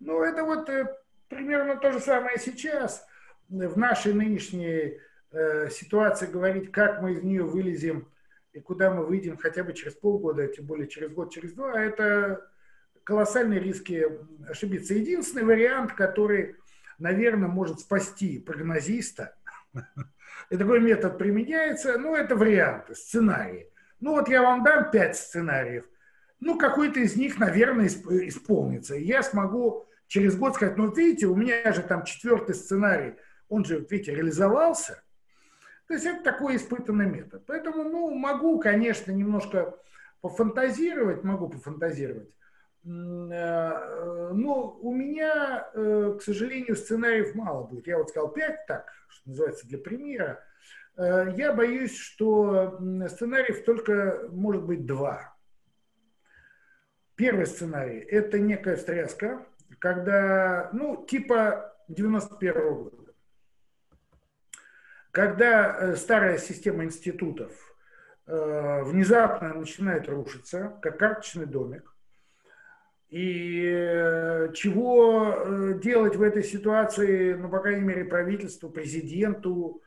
[0.00, 0.94] Ну, это вот э,
[1.28, 3.06] примерно то же самое сейчас.
[3.48, 8.06] В нашей нынешней э, ситуации говорить, как мы из нее вылезем
[8.54, 12.48] и куда мы выйдем хотя бы через полгода, тем более через год, через два, это
[13.04, 14.06] колоссальные риски
[14.48, 14.94] ошибиться.
[14.94, 16.56] Единственный вариант, который,
[16.98, 19.36] наверное, может спасти прогнозиста–
[20.50, 23.70] и такой метод применяется, ну, это варианты, сценарии.
[24.00, 25.84] Ну, вот я вам дам пять сценариев.
[26.40, 28.94] Ну, какой-то из них, наверное, исполнится.
[28.96, 33.14] Я смогу через год сказать, ну, видите, у меня же там четвертый сценарий,
[33.48, 35.02] он же, видите, реализовался.
[35.94, 37.44] То есть это такой испытанный метод.
[37.46, 39.78] Поэтому, ну, могу, конечно, немножко
[40.22, 42.30] пофантазировать, могу пофантазировать.
[42.84, 47.86] Э, но у меня, э, к сожалению, сценариев мало будет.
[47.86, 50.42] Я вот сказал пять, так, что называется, для примера.
[50.96, 52.76] Э, я боюсь, что
[53.08, 55.36] сценариев только может быть два.
[57.14, 59.46] Первый сценарий– это некая встряска,
[59.78, 63.03] когда, ну, типа 91 -го года,
[65.14, 67.52] когда старая система институтов
[68.26, 71.94] внезапно начинает рушиться, как карточный домик,
[73.14, 79.80] и э, чего э, делать в этой ситуации, ну, по крайней мере, правительству, президенту,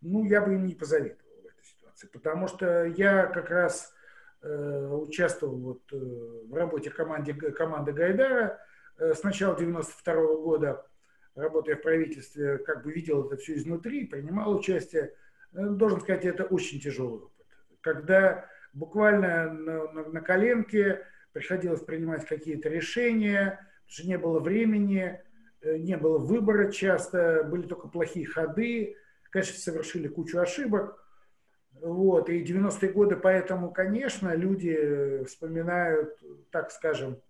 [0.00, 2.06] ну, я бы им не посоветовал в этой ситуации.
[2.06, 3.92] Потому что я как раз
[4.40, 8.58] э, участвовал вот, э, в работе команде, команды Гайдара
[8.96, 10.86] э, с начала 92 -го года,
[11.40, 15.14] работая в правительстве, как бы видел это все изнутри, принимал участие.
[15.52, 17.46] Э, должен сказать, это очень тяжелый опыт.
[17.80, 25.20] Когда буквально на, на, на коленке приходилось принимать какие-то решения, потому что не было времени,
[25.62, 28.96] э, не было выбора часто, были только плохие ходы,
[29.30, 30.96] конечно, совершили кучу ошибок.
[31.80, 36.20] Вот, и 90-е годы поэтому, конечно, люди вспоминают,
[36.50, 37.22] так скажем,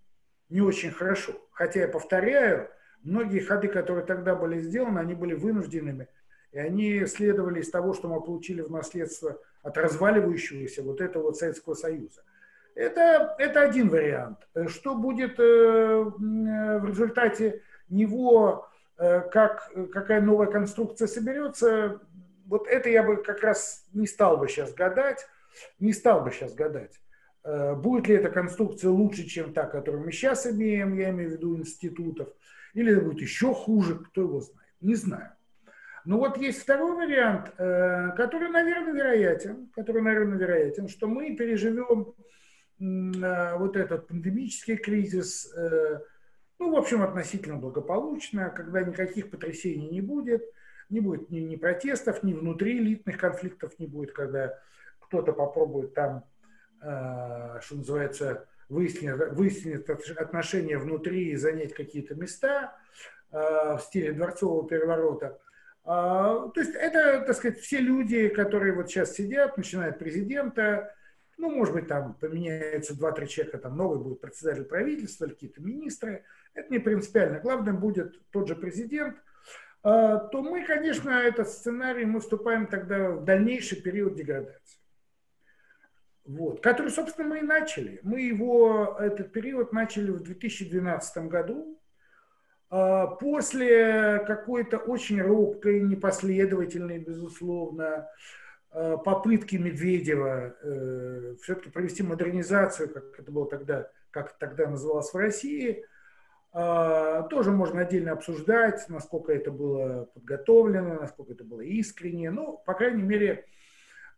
[0.48, 1.32] не очень хорошо.
[1.52, 2.68] Хотя я повторяю,
[3.02, 6.08] Многие ходы, которые тогда были сделаны, они были вынужденными,
[6.52, 11.38] и они следовали из того, что мы получили в наследство от разваливающегося вот этого вот
[11.38, 12.22] Советского Союза.
[12.74, 14.38] Это, это один вариант.
[14.68, 22.00] Что будет э, в результате него, э, как, какая новая конструкция соберется,
[22.46, 25.26] вот это я бы как раз не стал бы сейчас гадать,
[25.78, 27.00] не стал бы сейчас гадать.
[27.44, 31.32] Э, будет ли эта конструкция лучше, чем та, которую мы сейчас имеем, я имею в
[31.34, 32.28] виду институтов,
[32.74, 35.32] или это будет еще хуже, кто его знает, не знаю.
[36.04, 42.14] Но вот есть второй вариант, который, наверное, вероятен, который, наверное, вероятен, что мы переживем
[42.80, 46.00] Э, вот этот пандемический кризис, э,
[46.58, 50.42] ну, в общем, относительно благополучно, когда никаких потрясений не будет,
[50.88, 54.58] не будет ни, ни протестов, ни внутри элитных конфликтов не будет, когда
[54.98, 56.24] кто-то попробует там,
[56.80, 62.74] э, что называется, выяснить, отношения внутри и занять какие-то места
[63.30, 65.38] в стиле дворцового переворота.
[65.84, 70.94] А, то есть это, так сказать, все люди, которые вот сейчас сидят, начиная от президента,
[71.36, 76.24] ну, может быть, там поменяются два-три человека, там новый будет председатель правительства или какие-то министры.
[76.52, 77.40] Это не принципиально.
[77.40, 79.16] Главное будет тот же президент.
[79.82, 84.79] А, то мы, конечно, этот сценарий, мы вступаем тогда в дальнейший период деградации.
[86.38, 88.00] Вот, который, собственно, мы и начали.
[88.02, 91.80] Мы его, этот период начали в 2012 году,
[92.68, 98.08] а, после какой-то очень робкой, непоследовательной, безусловно,
[98.72, 105.16] Э, попытки Медведева э, все-таки провести модернизацию, как это было тогда, как тогда называлось в
[105.16, 105.84] России,
[106.54, 112.30] э, тоже можно отдельно обсуждать, насколько это было подготовлено, насколько это было искренне.
[112.30, 113.44] Ну, по крайней мере,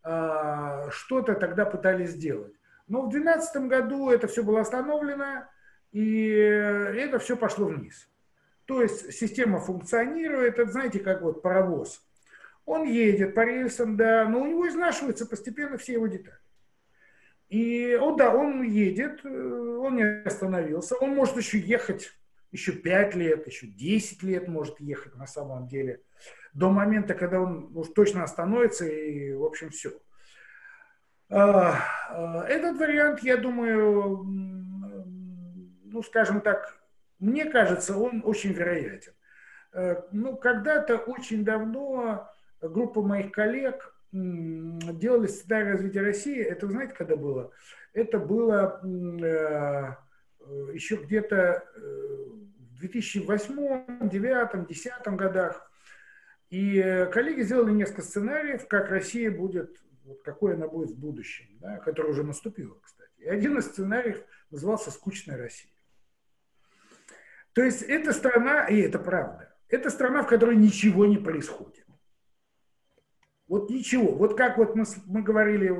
[0.03, 2.53] что-то тогда пытались сделать.
[2.87, 5.45] Но в 2012 году это все было остановлено,
[5.91, 8.09] и это все пошло вниз.
[8.65, 12.01] То есть система функционирует, это знаете, как вот паровоз–
[12.65, 16.37] он едет по рельсам, да, но у него изнашиваются постепенно все его детали.
[17.49, 22.13] И он, да, он едет, э, он не остановился, он может еще ехать
[22.53, 26.01] еще 5 лет, еще 10 лет может ехать на самом деле,
[26.53, 29.91] до момента, когда он уж точно остановится и, в общем, все.
[31.29, 31.79] А,
[32.09, 34.23] а, этот вариант, я думаю,
[35.83, 36.77] ну, скажем так,
[37.19, 39.13] мне кажется, он очень вероятен.
[39.73, 42.29] Э, ну, когда-то очень давно
[42.61, 46.39] группа моих коллег делали сценарий развития России.
[46.39, 47.51] Это, знаете, когда было?
[47.93, 49.95] Это было э,
[50.73, 52.42] еще где-то э,
[52.83, 53.55] 2008,
[54.09, 55.71] 2009, 2010 годах.
[56.49, 61.45] И э, коллеги сделали несколько сценариев, как Россия будет, вот какой она будет в будущем,
[61.59, 63.11] да, который уже наступило, кстати.
[63.19, 64.21] И один из сценариев
[64.51, 65.71] назывался «Скучная Россия».
[67.53, 71.85] То есть это страна, и это правда, это страна, в которой ничего не происходит.
[73.47, 74.11] Вот ничего.
[74.13, 75.73] Вот как вот мы, мы говорили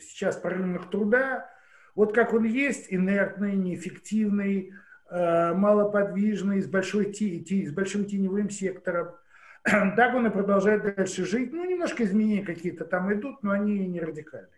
[0.00, 1.50] сейчас про рынок труда,
[1.94, 4.72] вот как он есть, инертный, неэффективный,
[5.10, 9.14] малоподвижный, с, большой, с большим теневым сектором,
[9.64, 11.52] так и продолжает дальше жить.
[11.52, 14.50] Ну, немножко изменения какие-то там идут, но они не радикальные.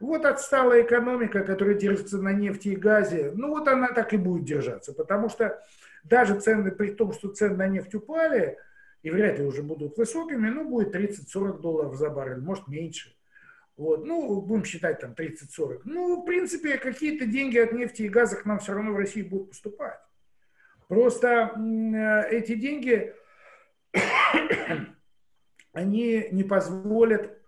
[0.00, 4.44] Вот отсталая экономика, которая держится на нефти и газе, ну вот она так и будет
[4.44, 5.62] держаться, потому что
[6.04, 8.56] даже цены, при том, что цены на нефть упали,
[9.02, 13.14] и вряд ли уже будут высокими, ну, будет 30-40 долларов за баррель, может, меньше.
[13.80, 15.80] Вот, ну, будем считать там 30-40.
[15.84, 19.22] Ну, в принципе, какие-то деньги от нефти и газа к нам все равно в России
[19.22, 19.98] будут поступать.
[20.88, 23.14] Просто э, эти деньги,
[25.72, 27.38] они не позволят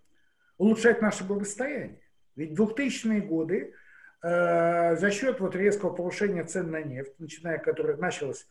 [0.58, 2.02] улучшать наше благосостояние.
[2.36, 3.74] Ведь в 2000-е годы
[4.22, 8.46] э, за счет вот резкого повышения цен на нефть, начиная, которое началось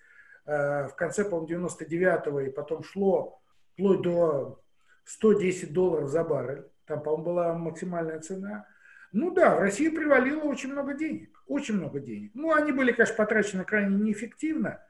[0.45, 3.41] Э, в конце, по-моему, 99-го и потом шло
[3.73, 4.59] вплоть до
[5.05, 6.65] 110 долларов за баррель.
[6.91, 8.67] Там, по-моему, была максимальная цена.
[9.13, 11.41] Ну да, в России привалило очень много денег.
[11.47, 12.31] Очень много денег.
[12.33, 14.83] Ну, они были, конечно, потрачены крайне неэффективно.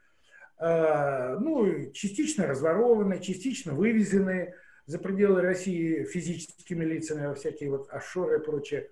[0.60, 4.56] Э, ну, частично разворованы, частично вывезены
[4.88, 8.90] за пределы России физическими лицами во всякие вот офшоры и прочее.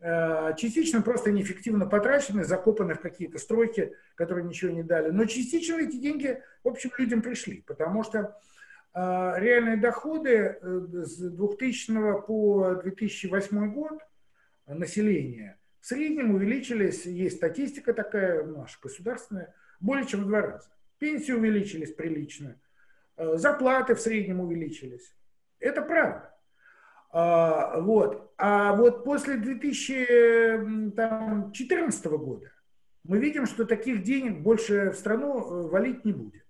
[0.00, 5.10] Э, частично просто неэффективно потрачены, закопаны в какие-то стройки, которые ничего не дали.
[5.10, 8.36] Но частично эти деньги, в общем, людям пришли, потому что
[8.94, 14.00] реальные доходы э, с 2000 по 2008 год
[14.66, 20.68] населения в среднем увеличились, есть статистика такая наша государственная, более чем в два раза.
[20.98, 22.60] Пенсии увеличились прилично,
[23.16, 25.14] зарплаты в среднем увеличились.
[25.58, 26.30] Это правда.
[27.12, 28.32] А, вот.
[28.36, 32.52] А вот после 2014 года
[33.02, 36.44] мы видим, что таких денег больше в страну э, валить не будет.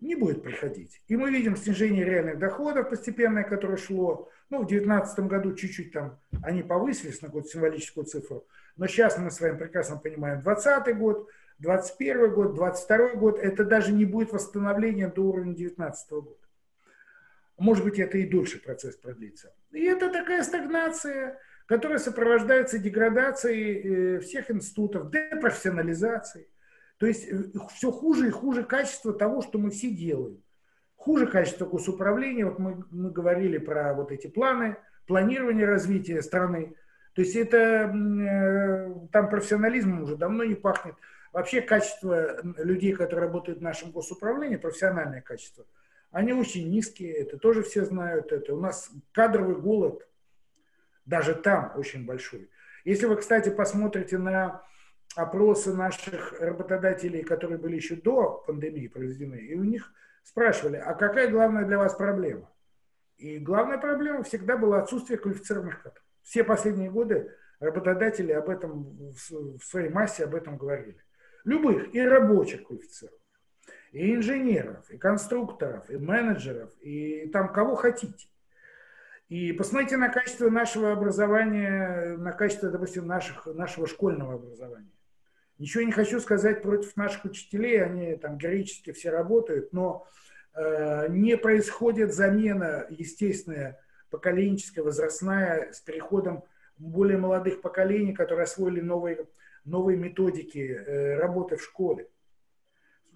[0.00, 1.00] Не будет приходить.
[1.08, 4.28] И мы видим снижение реальных доходов постепенное, которое шло.
[4.50, 8.46] Ну, в 2019 году чуть-чуть там они повысились на какую-то символическую цифру.
[8.76, 13.92] Но сейчас мы с вами прекрасно понимаем, 2020 год, 2021 год, 2022 год, это даже
[13.92, 16.36] не будет восстановление до уровня 2019 года.
[17.56, 19.54] Может быть, это и дольше процесс продлится.
[19.70, 26.48] И это такая стагнация, которая сопровождается деградацией э, всех институтов, депрофессионализацией.
[27.04, 27.42] То есть э,
[27.74, 30.42] все хуже и хуже качество того, что мы все делаем.
[30.96, 32.46] Хуже качество госуправления.
[32.46, 36.76] Вот мы, мы говорили про вот эти планы, планирование развития страны.
[37.12, 40.94] То есть это э, там профессионализмом уже давно не пахнет.
[41.34, 45.66] Вообще качество людей, которые работают в нашем госуправлении, профессиональное качество,
[46.10, 48.32] они очень низкие, это тоже все знают.
[48.32, 50.08] Это у нас кадровый голод
[51.04, 52.48] даже там очень большой.
[52.86, 54.62] Если вы, кстати, посмотрите на
[55.16, 59.92] опросы наших работодателей, которые были еще до пандемии проведены, и у них
[60.22, 62.50] спрашивали, а какая главная для вас проблема?
[63.16, 66.04] И главная проблема всегда была отсутствие квалифицированных кадров.
[66.22, 71.04] Все последние годы работодатели об этом в своей массе об этом говорили
[71.44, 73.20] любых, и рабочих квалифицированных,
[73.92, 78.28] и инженеров, и конструкторов, и менеджеров, и там кого хотите.
[79.28, 84.90] И посмотрите на качество нашего образования, на качество, допустим, наших, нашего школьного образования.
[85.58, 90.06] Ничего не хочу сказать против наших учителей, они там героически все работают, но
[90.54, 93.80] э, не происходит замена естественная,
[94.10, 96.44] поколенческая, возрастная, с переходом
[96.76, 99.26] более молодых поколений, которые освоили новые
[99.64, 102.08] новые методики э, работы в школе.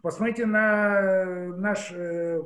[0.02, 2.42] Посмотрите на наш э,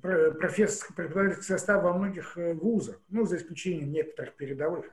[0.00, 4.86] профессорский преподавательский состав во многих э, вузах, ну, за исключением некоторых передовых,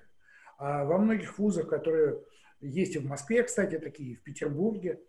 [0.58, 2.20] а во многих вузах, которые
[2.62, 5.00] есть и в Москве, кстати, такие, и в Петербурге,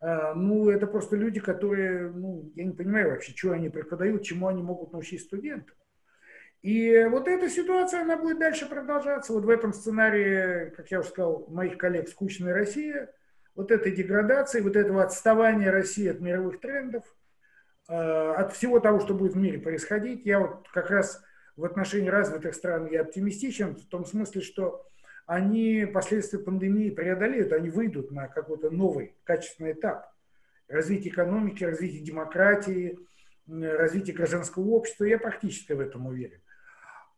[0.00, 4.60] ну, это просто люди, которые, ну, я не понимаю вообще, что они преподают, чему они
[4.60, 5.76] могут научить студентов.
[6.62, 9.32] И вот эта ситуация, она будет дальше продолжаться.
[9.32, 13.12] Вот в этом сценарии, как я уже сказал, моих коллег «Скучная Россия»,
[13.54, 17.04] вот этой деградации, вот этого отставания России от мировых трендов,
[17.88, 20.24] э, от всего того, что будет в мире происходить.
[20.24, 21.22] Я вот как раз
[21.56, 24.86] в отношении развитых стран я оптимистичен в том смысле, что
[25.26, 30.12] они последствия пандемии преодолеют, они выйдут на какой-то новый качественный этап
[30.72, 32.98] развития экономики, развития демократии,
[33.46, 35.04] развития гражданского общества.
[35.04, 36.40] Я практически в этом уверен.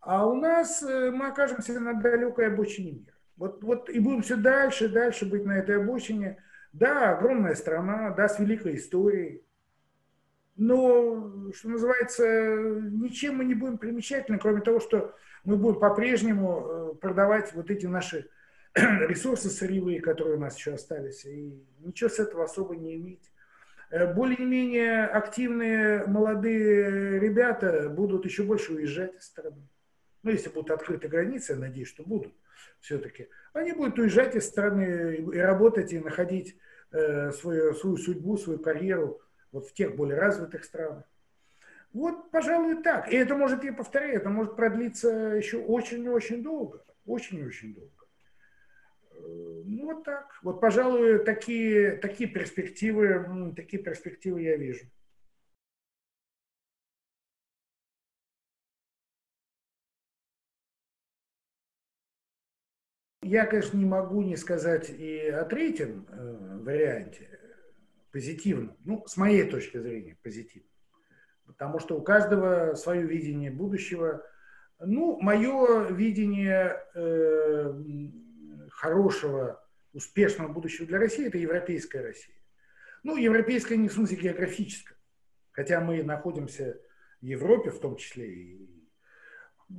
[0.01, 3.15] А у нас э, мы окажемся на далекой обочине мира.
[3.37, 6.43] Вот, вот и будем все дальше, дальше быть на этой обочине.
[6.73, 9.45] Да, огромная страна, да, с великой историей.
[10.57, 15.15] Но, что называется, ничем мы не будем примечательны, кроме того, что
[15.45, 18.29] мы будем по-прежнему э, продавать вот эти наши
[18.75, 23.33] ресурсы сырьевые, которые у нас еще остались, и ничего с этого особо не иметь.
[23.91, 29.69] Э, более-менее активные молодые ребята будут еще больше уезжать из страны
[30.25, 32.33] ну, если будут открыты границы, я надеюсь, что будут
[32.81, 36.57] все-таки, они будут уезжать из страны и работать, и находить
[36.91, 39.21] э, свою, свою судьбу, свою карьеру
[39.53, 41.05] вот в тех более развитых странах.
[41.95, 43.11] Вот, пожалуй, так.
[43.11, 46.85] И это может, я повторяю, это может продлиться еще очень-очень долго.
[47.07, 47.93] Очень-очень долго.
[49.13, 50.37] Э, ну, вот так.
[50.43, 54.87] Вот, пожалуй, такие, такие перспективы, такие перспективы я вижу.
[63.23, 67.39] Я, конечно, не могу не сказать и о третьем э, варианте,
[68.11, 70.74] позитивном, ну, с моей точки зрения, позитивном.
[71.47, 74.25] Потому что у каждого свое видение будущего.
[74.81, 77.75] Ну, мое видение э,
[78.71, 82.37] хорошего, успешного будущего для России– это европейская Россия.
[83.03, 84.99] Ну, европейская не в смысле географическая.
[85.53, 86.81] Хотя мы находимся
[87.21, 88.75] в Европе, в том числе и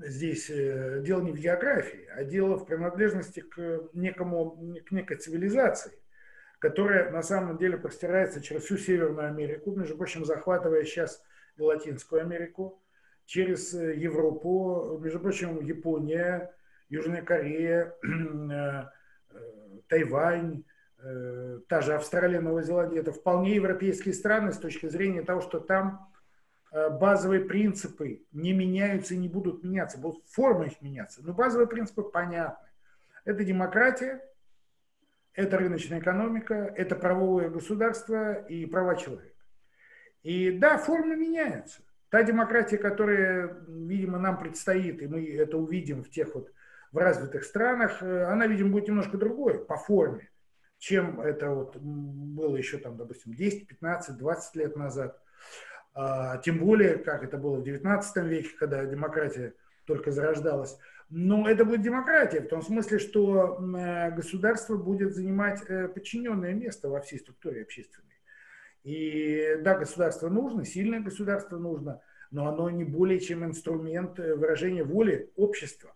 [0.03, 5.91] здесь э, дело не в географии, а дело в принадлежности к, некому, к некой цивилизации,
[6.59, 11.21] которая на самом деле простирается через всю Северную Америку, между прочим, захватывая сейчас
[11.57, 12.81] и Латинскую Америку,
[13.25, 16.53] через э, Европу, между прочим, Япония,
[16.89, 18.85] Южная Корея, э,
[19.87, 20.63] Тайвань,
[21.67, 26.09] та же Австралия, Новая Зеландия, это вполне европейские страны с точки зрения того, что там
[26.75, 31.67] Э, базовые принципы не меняются и не будут меняться, будут формы их меняться, но базовые
[31.67, 32.67] принципы понятны.
[33.23, 34.21] Это демократия,
[35.33, 39.34] это рыночная экономика, это правовое государство и права человека.
[40.25, 41.83] И да, формы меняются.
[42.09, 46.51] Та демократия, которая, видимо, нам предстоит, и мы это увидим в тех вот
[46.91, 50.31] в развитых странах, э, она, видимо, будет немножко другой по форме,
[50.79, 55.21] чем это вот было еще там, допустим, 10, 15, 20 лет назад.
[55.93, 59.53] а, тем более, как это было в 19 веке, когда демократия
[59.85, 60.75] только зарождалась.
[61.11, 66.89] Но это будет демократия в том смысле, что э, государство будет занимать э, подчиненное место
[66.89, 68.14] во всей структуре общественной.
[68.85, 74.83] И да, государство нужно, сильное государство нужно, но оно не более чем инструмент э, выражения
[74.83, 75.95] воли общества.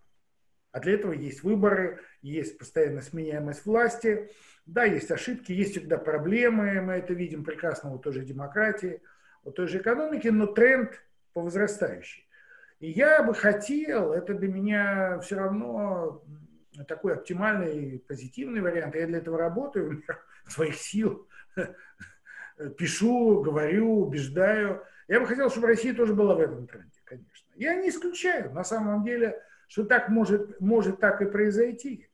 [0.71, 4.31] А для этого есть выборы, есть постоянная сменяемость власти,
[4.65, 9.03] да, есть ошибки, есть всегда проблемы, мы это видим прекрасно у той же демократии,
[9.43, 10.91] у той же экономики, но тренд
[11.33, 12.27] по возрастающей.
[12.79, 16.23] И я бы хотел, это для меня все равно
[16.87, 18.95] такой оптимальный, позитивный вариант.
[18.95, 20.01] Я для этого работаю,
[20.47, 21.27] своих сил,
[22.77, 24.83] пишу, говорю, убеждаю.
[25.07, 27.47] Я бы хотел, чтобы Россия тоже была в этом тренде, конечно.
[27.55, 32.07] Я не исключаю, на самом деле, что так может, может так и произойти.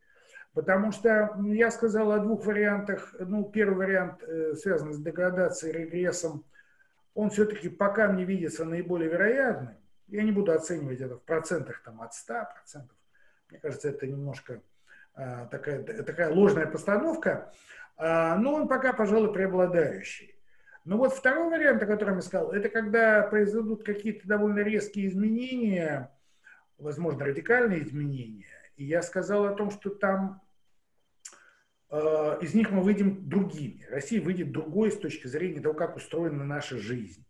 [0.54, 3.14] Потому что я сказал о двух вариантах.
[3.20, 6.46] Ну, первый вариант э, связан с деградацией, регрессом.
[7.14, 9.76] Он все-таки пока мне видится наиболее вероятным.
[10.08, 12.98] Я не буду оценивать это в процентах там, от 100 процентов.
[13.50, 14.62] Мне кажется, это немножко
[15.14, 17.52] а, такая, такая ложная постановка.
[17.98, 20.35] А, но он пока, пожалуй, преобладающий.
[20.86, 26.12] Но вот второй вариант, о котором я сказал, это когда произойдут какие-то довольно резкие изменения,
[26.78, 28.46] возможно, радикальные изменения.
[28.78, 30.42] И я сказал о том, что там
[31.90, 33.86] э, из них мы выйдем другими.
[33.90, 37.26] Россия выйдет другой с точки зрения того, как устроена наша жизнь.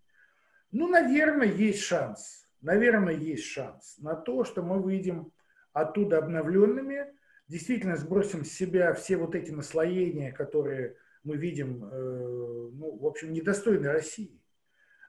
[0.71, 5.31] Ну, наверное, есть шанс наверное, есть шанс на то, что мы выйдем
[5.71, 7.05] оттуда обновленными,
[7.47, 10.95] действительно сбросим с себя все вот эти наслоения, которые
[11.25, 14.41] мы видим, э, ну, в общем, недостойны России.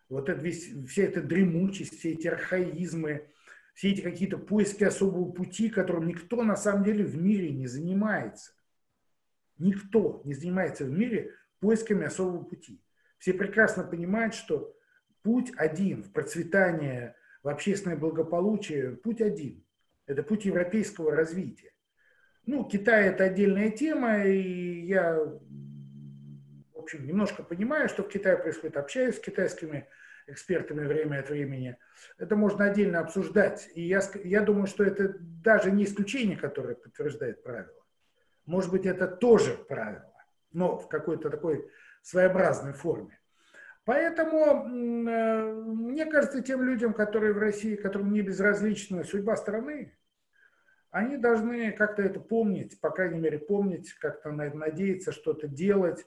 [0.08, 3.28] Вот это весь, вся эта дремучесть, все эти архаизмы,
[3.74, 8.52] все эти какие-то поиски особого пути, которым никто на самом деле в мире не занимается.
[9.58, 12.82] Никто не занимается в мире поисками особого пути.
[13.18, 14.74] Все прекрасно понимают, что
[15.22, 19.64] путь один в процветание в общественное благополучие путь один.
[20.06, 21.72] Это путь европейского развития.
[22.46, 25.18] Ну, Китай это отдельная тема, и я,
[26.86, 29.88] общем, немножко понимаю, что в Китае происходит, общаюсь с китайскими
[30.26, 31.76] экспертами время от времени.
[32.18, 33.68] Это можно отдельно обсуждать.
[33.74, 37.84] И я, я думаю, что это даже не исключение, которое подтверждает правило.
[38.44, 40.12] Может быть, это тоже правило,
[40.52, 41.68] но в какой-то такой
[42.02, 43.18] своеобразной форме.
[43.84, 49.96] Поэтому, э, мне кажется, тем людям, которые в России, которым не безразлична судьба страны,
[50.90, 56.06] они должны как-то это помнить, по крайней мере, помнить, как-то надеяться, что-то делать,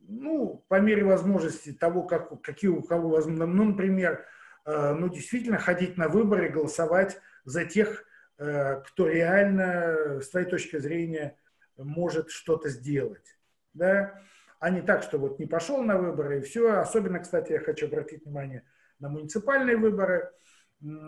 [0.00, 4.24] ну, по мере возможности того, как, какие у кого возможно, ну, например,
[4.64, 8.04] э, ну, действительно ходить на выборы, голосовать за тех,
[8.38, 11.36] э, кто реально, с твоей точки зрения,
[11.76, 13.38] может что-то сделать,
[13.74, 14.20] да,
[14.60, 16.70] а не так, что вот не пошел на выборы и все.
[16.74, 18.64] Особенно, кстати, я хочу обратить внимание
[18.98, 20.30] на муниципальные выборы.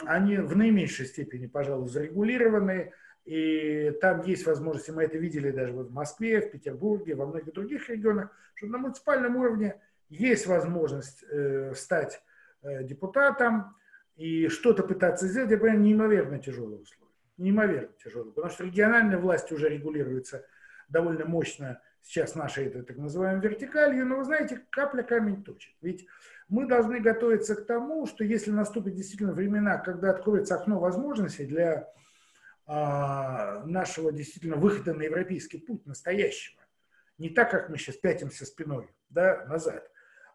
[0.07, 2.93] Они в наименьшей степени, пожалуй, зарегулированы.
[3.25, 7.53] И там есть возможности, мы это видели даже вот в Москве, в Петербурге, во многих
[7.53, 12.21] других регионах, что на муниципальном уровне есть возможность э, стать
[12.63, 13.77] э, депутатом
[14.17, 15.53] и что-то пытаться сделать.
[15.53, 17.13] Это неимоверно тяжелые условия.
[17.39, 18.33] Неимоверно тяжелые.
[18.33, 20.45] Потому что региональная власть уже регулируется
[20.89, 25.75] довольно мощно сейчас нашей этой так называемой вертикалью, но вы знаете, капля камень точит.
[25.81, 26.07] Ведь
[26.49, 31.89] мы должны готовиться к тому, что если наступят действительно времена, когда откроется окно возможностей для
[32.67, 36.63] нашего действительно выхода на европейский путь настоящего,
[37.19, 39.91] не так, как мы сейчас пятимся спиной да, назад,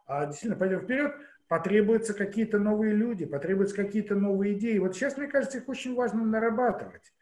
[0.05, 1.15] а действительно пойдем вперед,
[1.47, 4.77] потребуются какие-то новые люди, потребуются какие-то новые идеи.
[4.77, 7.13] Вот сейчас, мне кажется, их очень важно нарабатывать.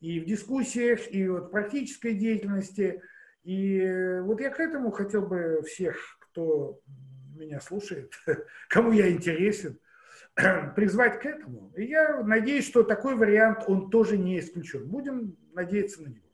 [0.00, 3.02] И в дискуссиях, и вот в практической деятельности–
[3.44, 6.80] и вот я к этому хотел бы всех, кто
[7.36, 8.12] меня слушает,
[8.68, 9.78] кому я интересен,
[10.76, 11.72] призвать к этому.
[11.76, 14.88] И я надеюсь, что такой вариант, он тоже не исключен.
[14.88, 16.26] Будем надеяться на него.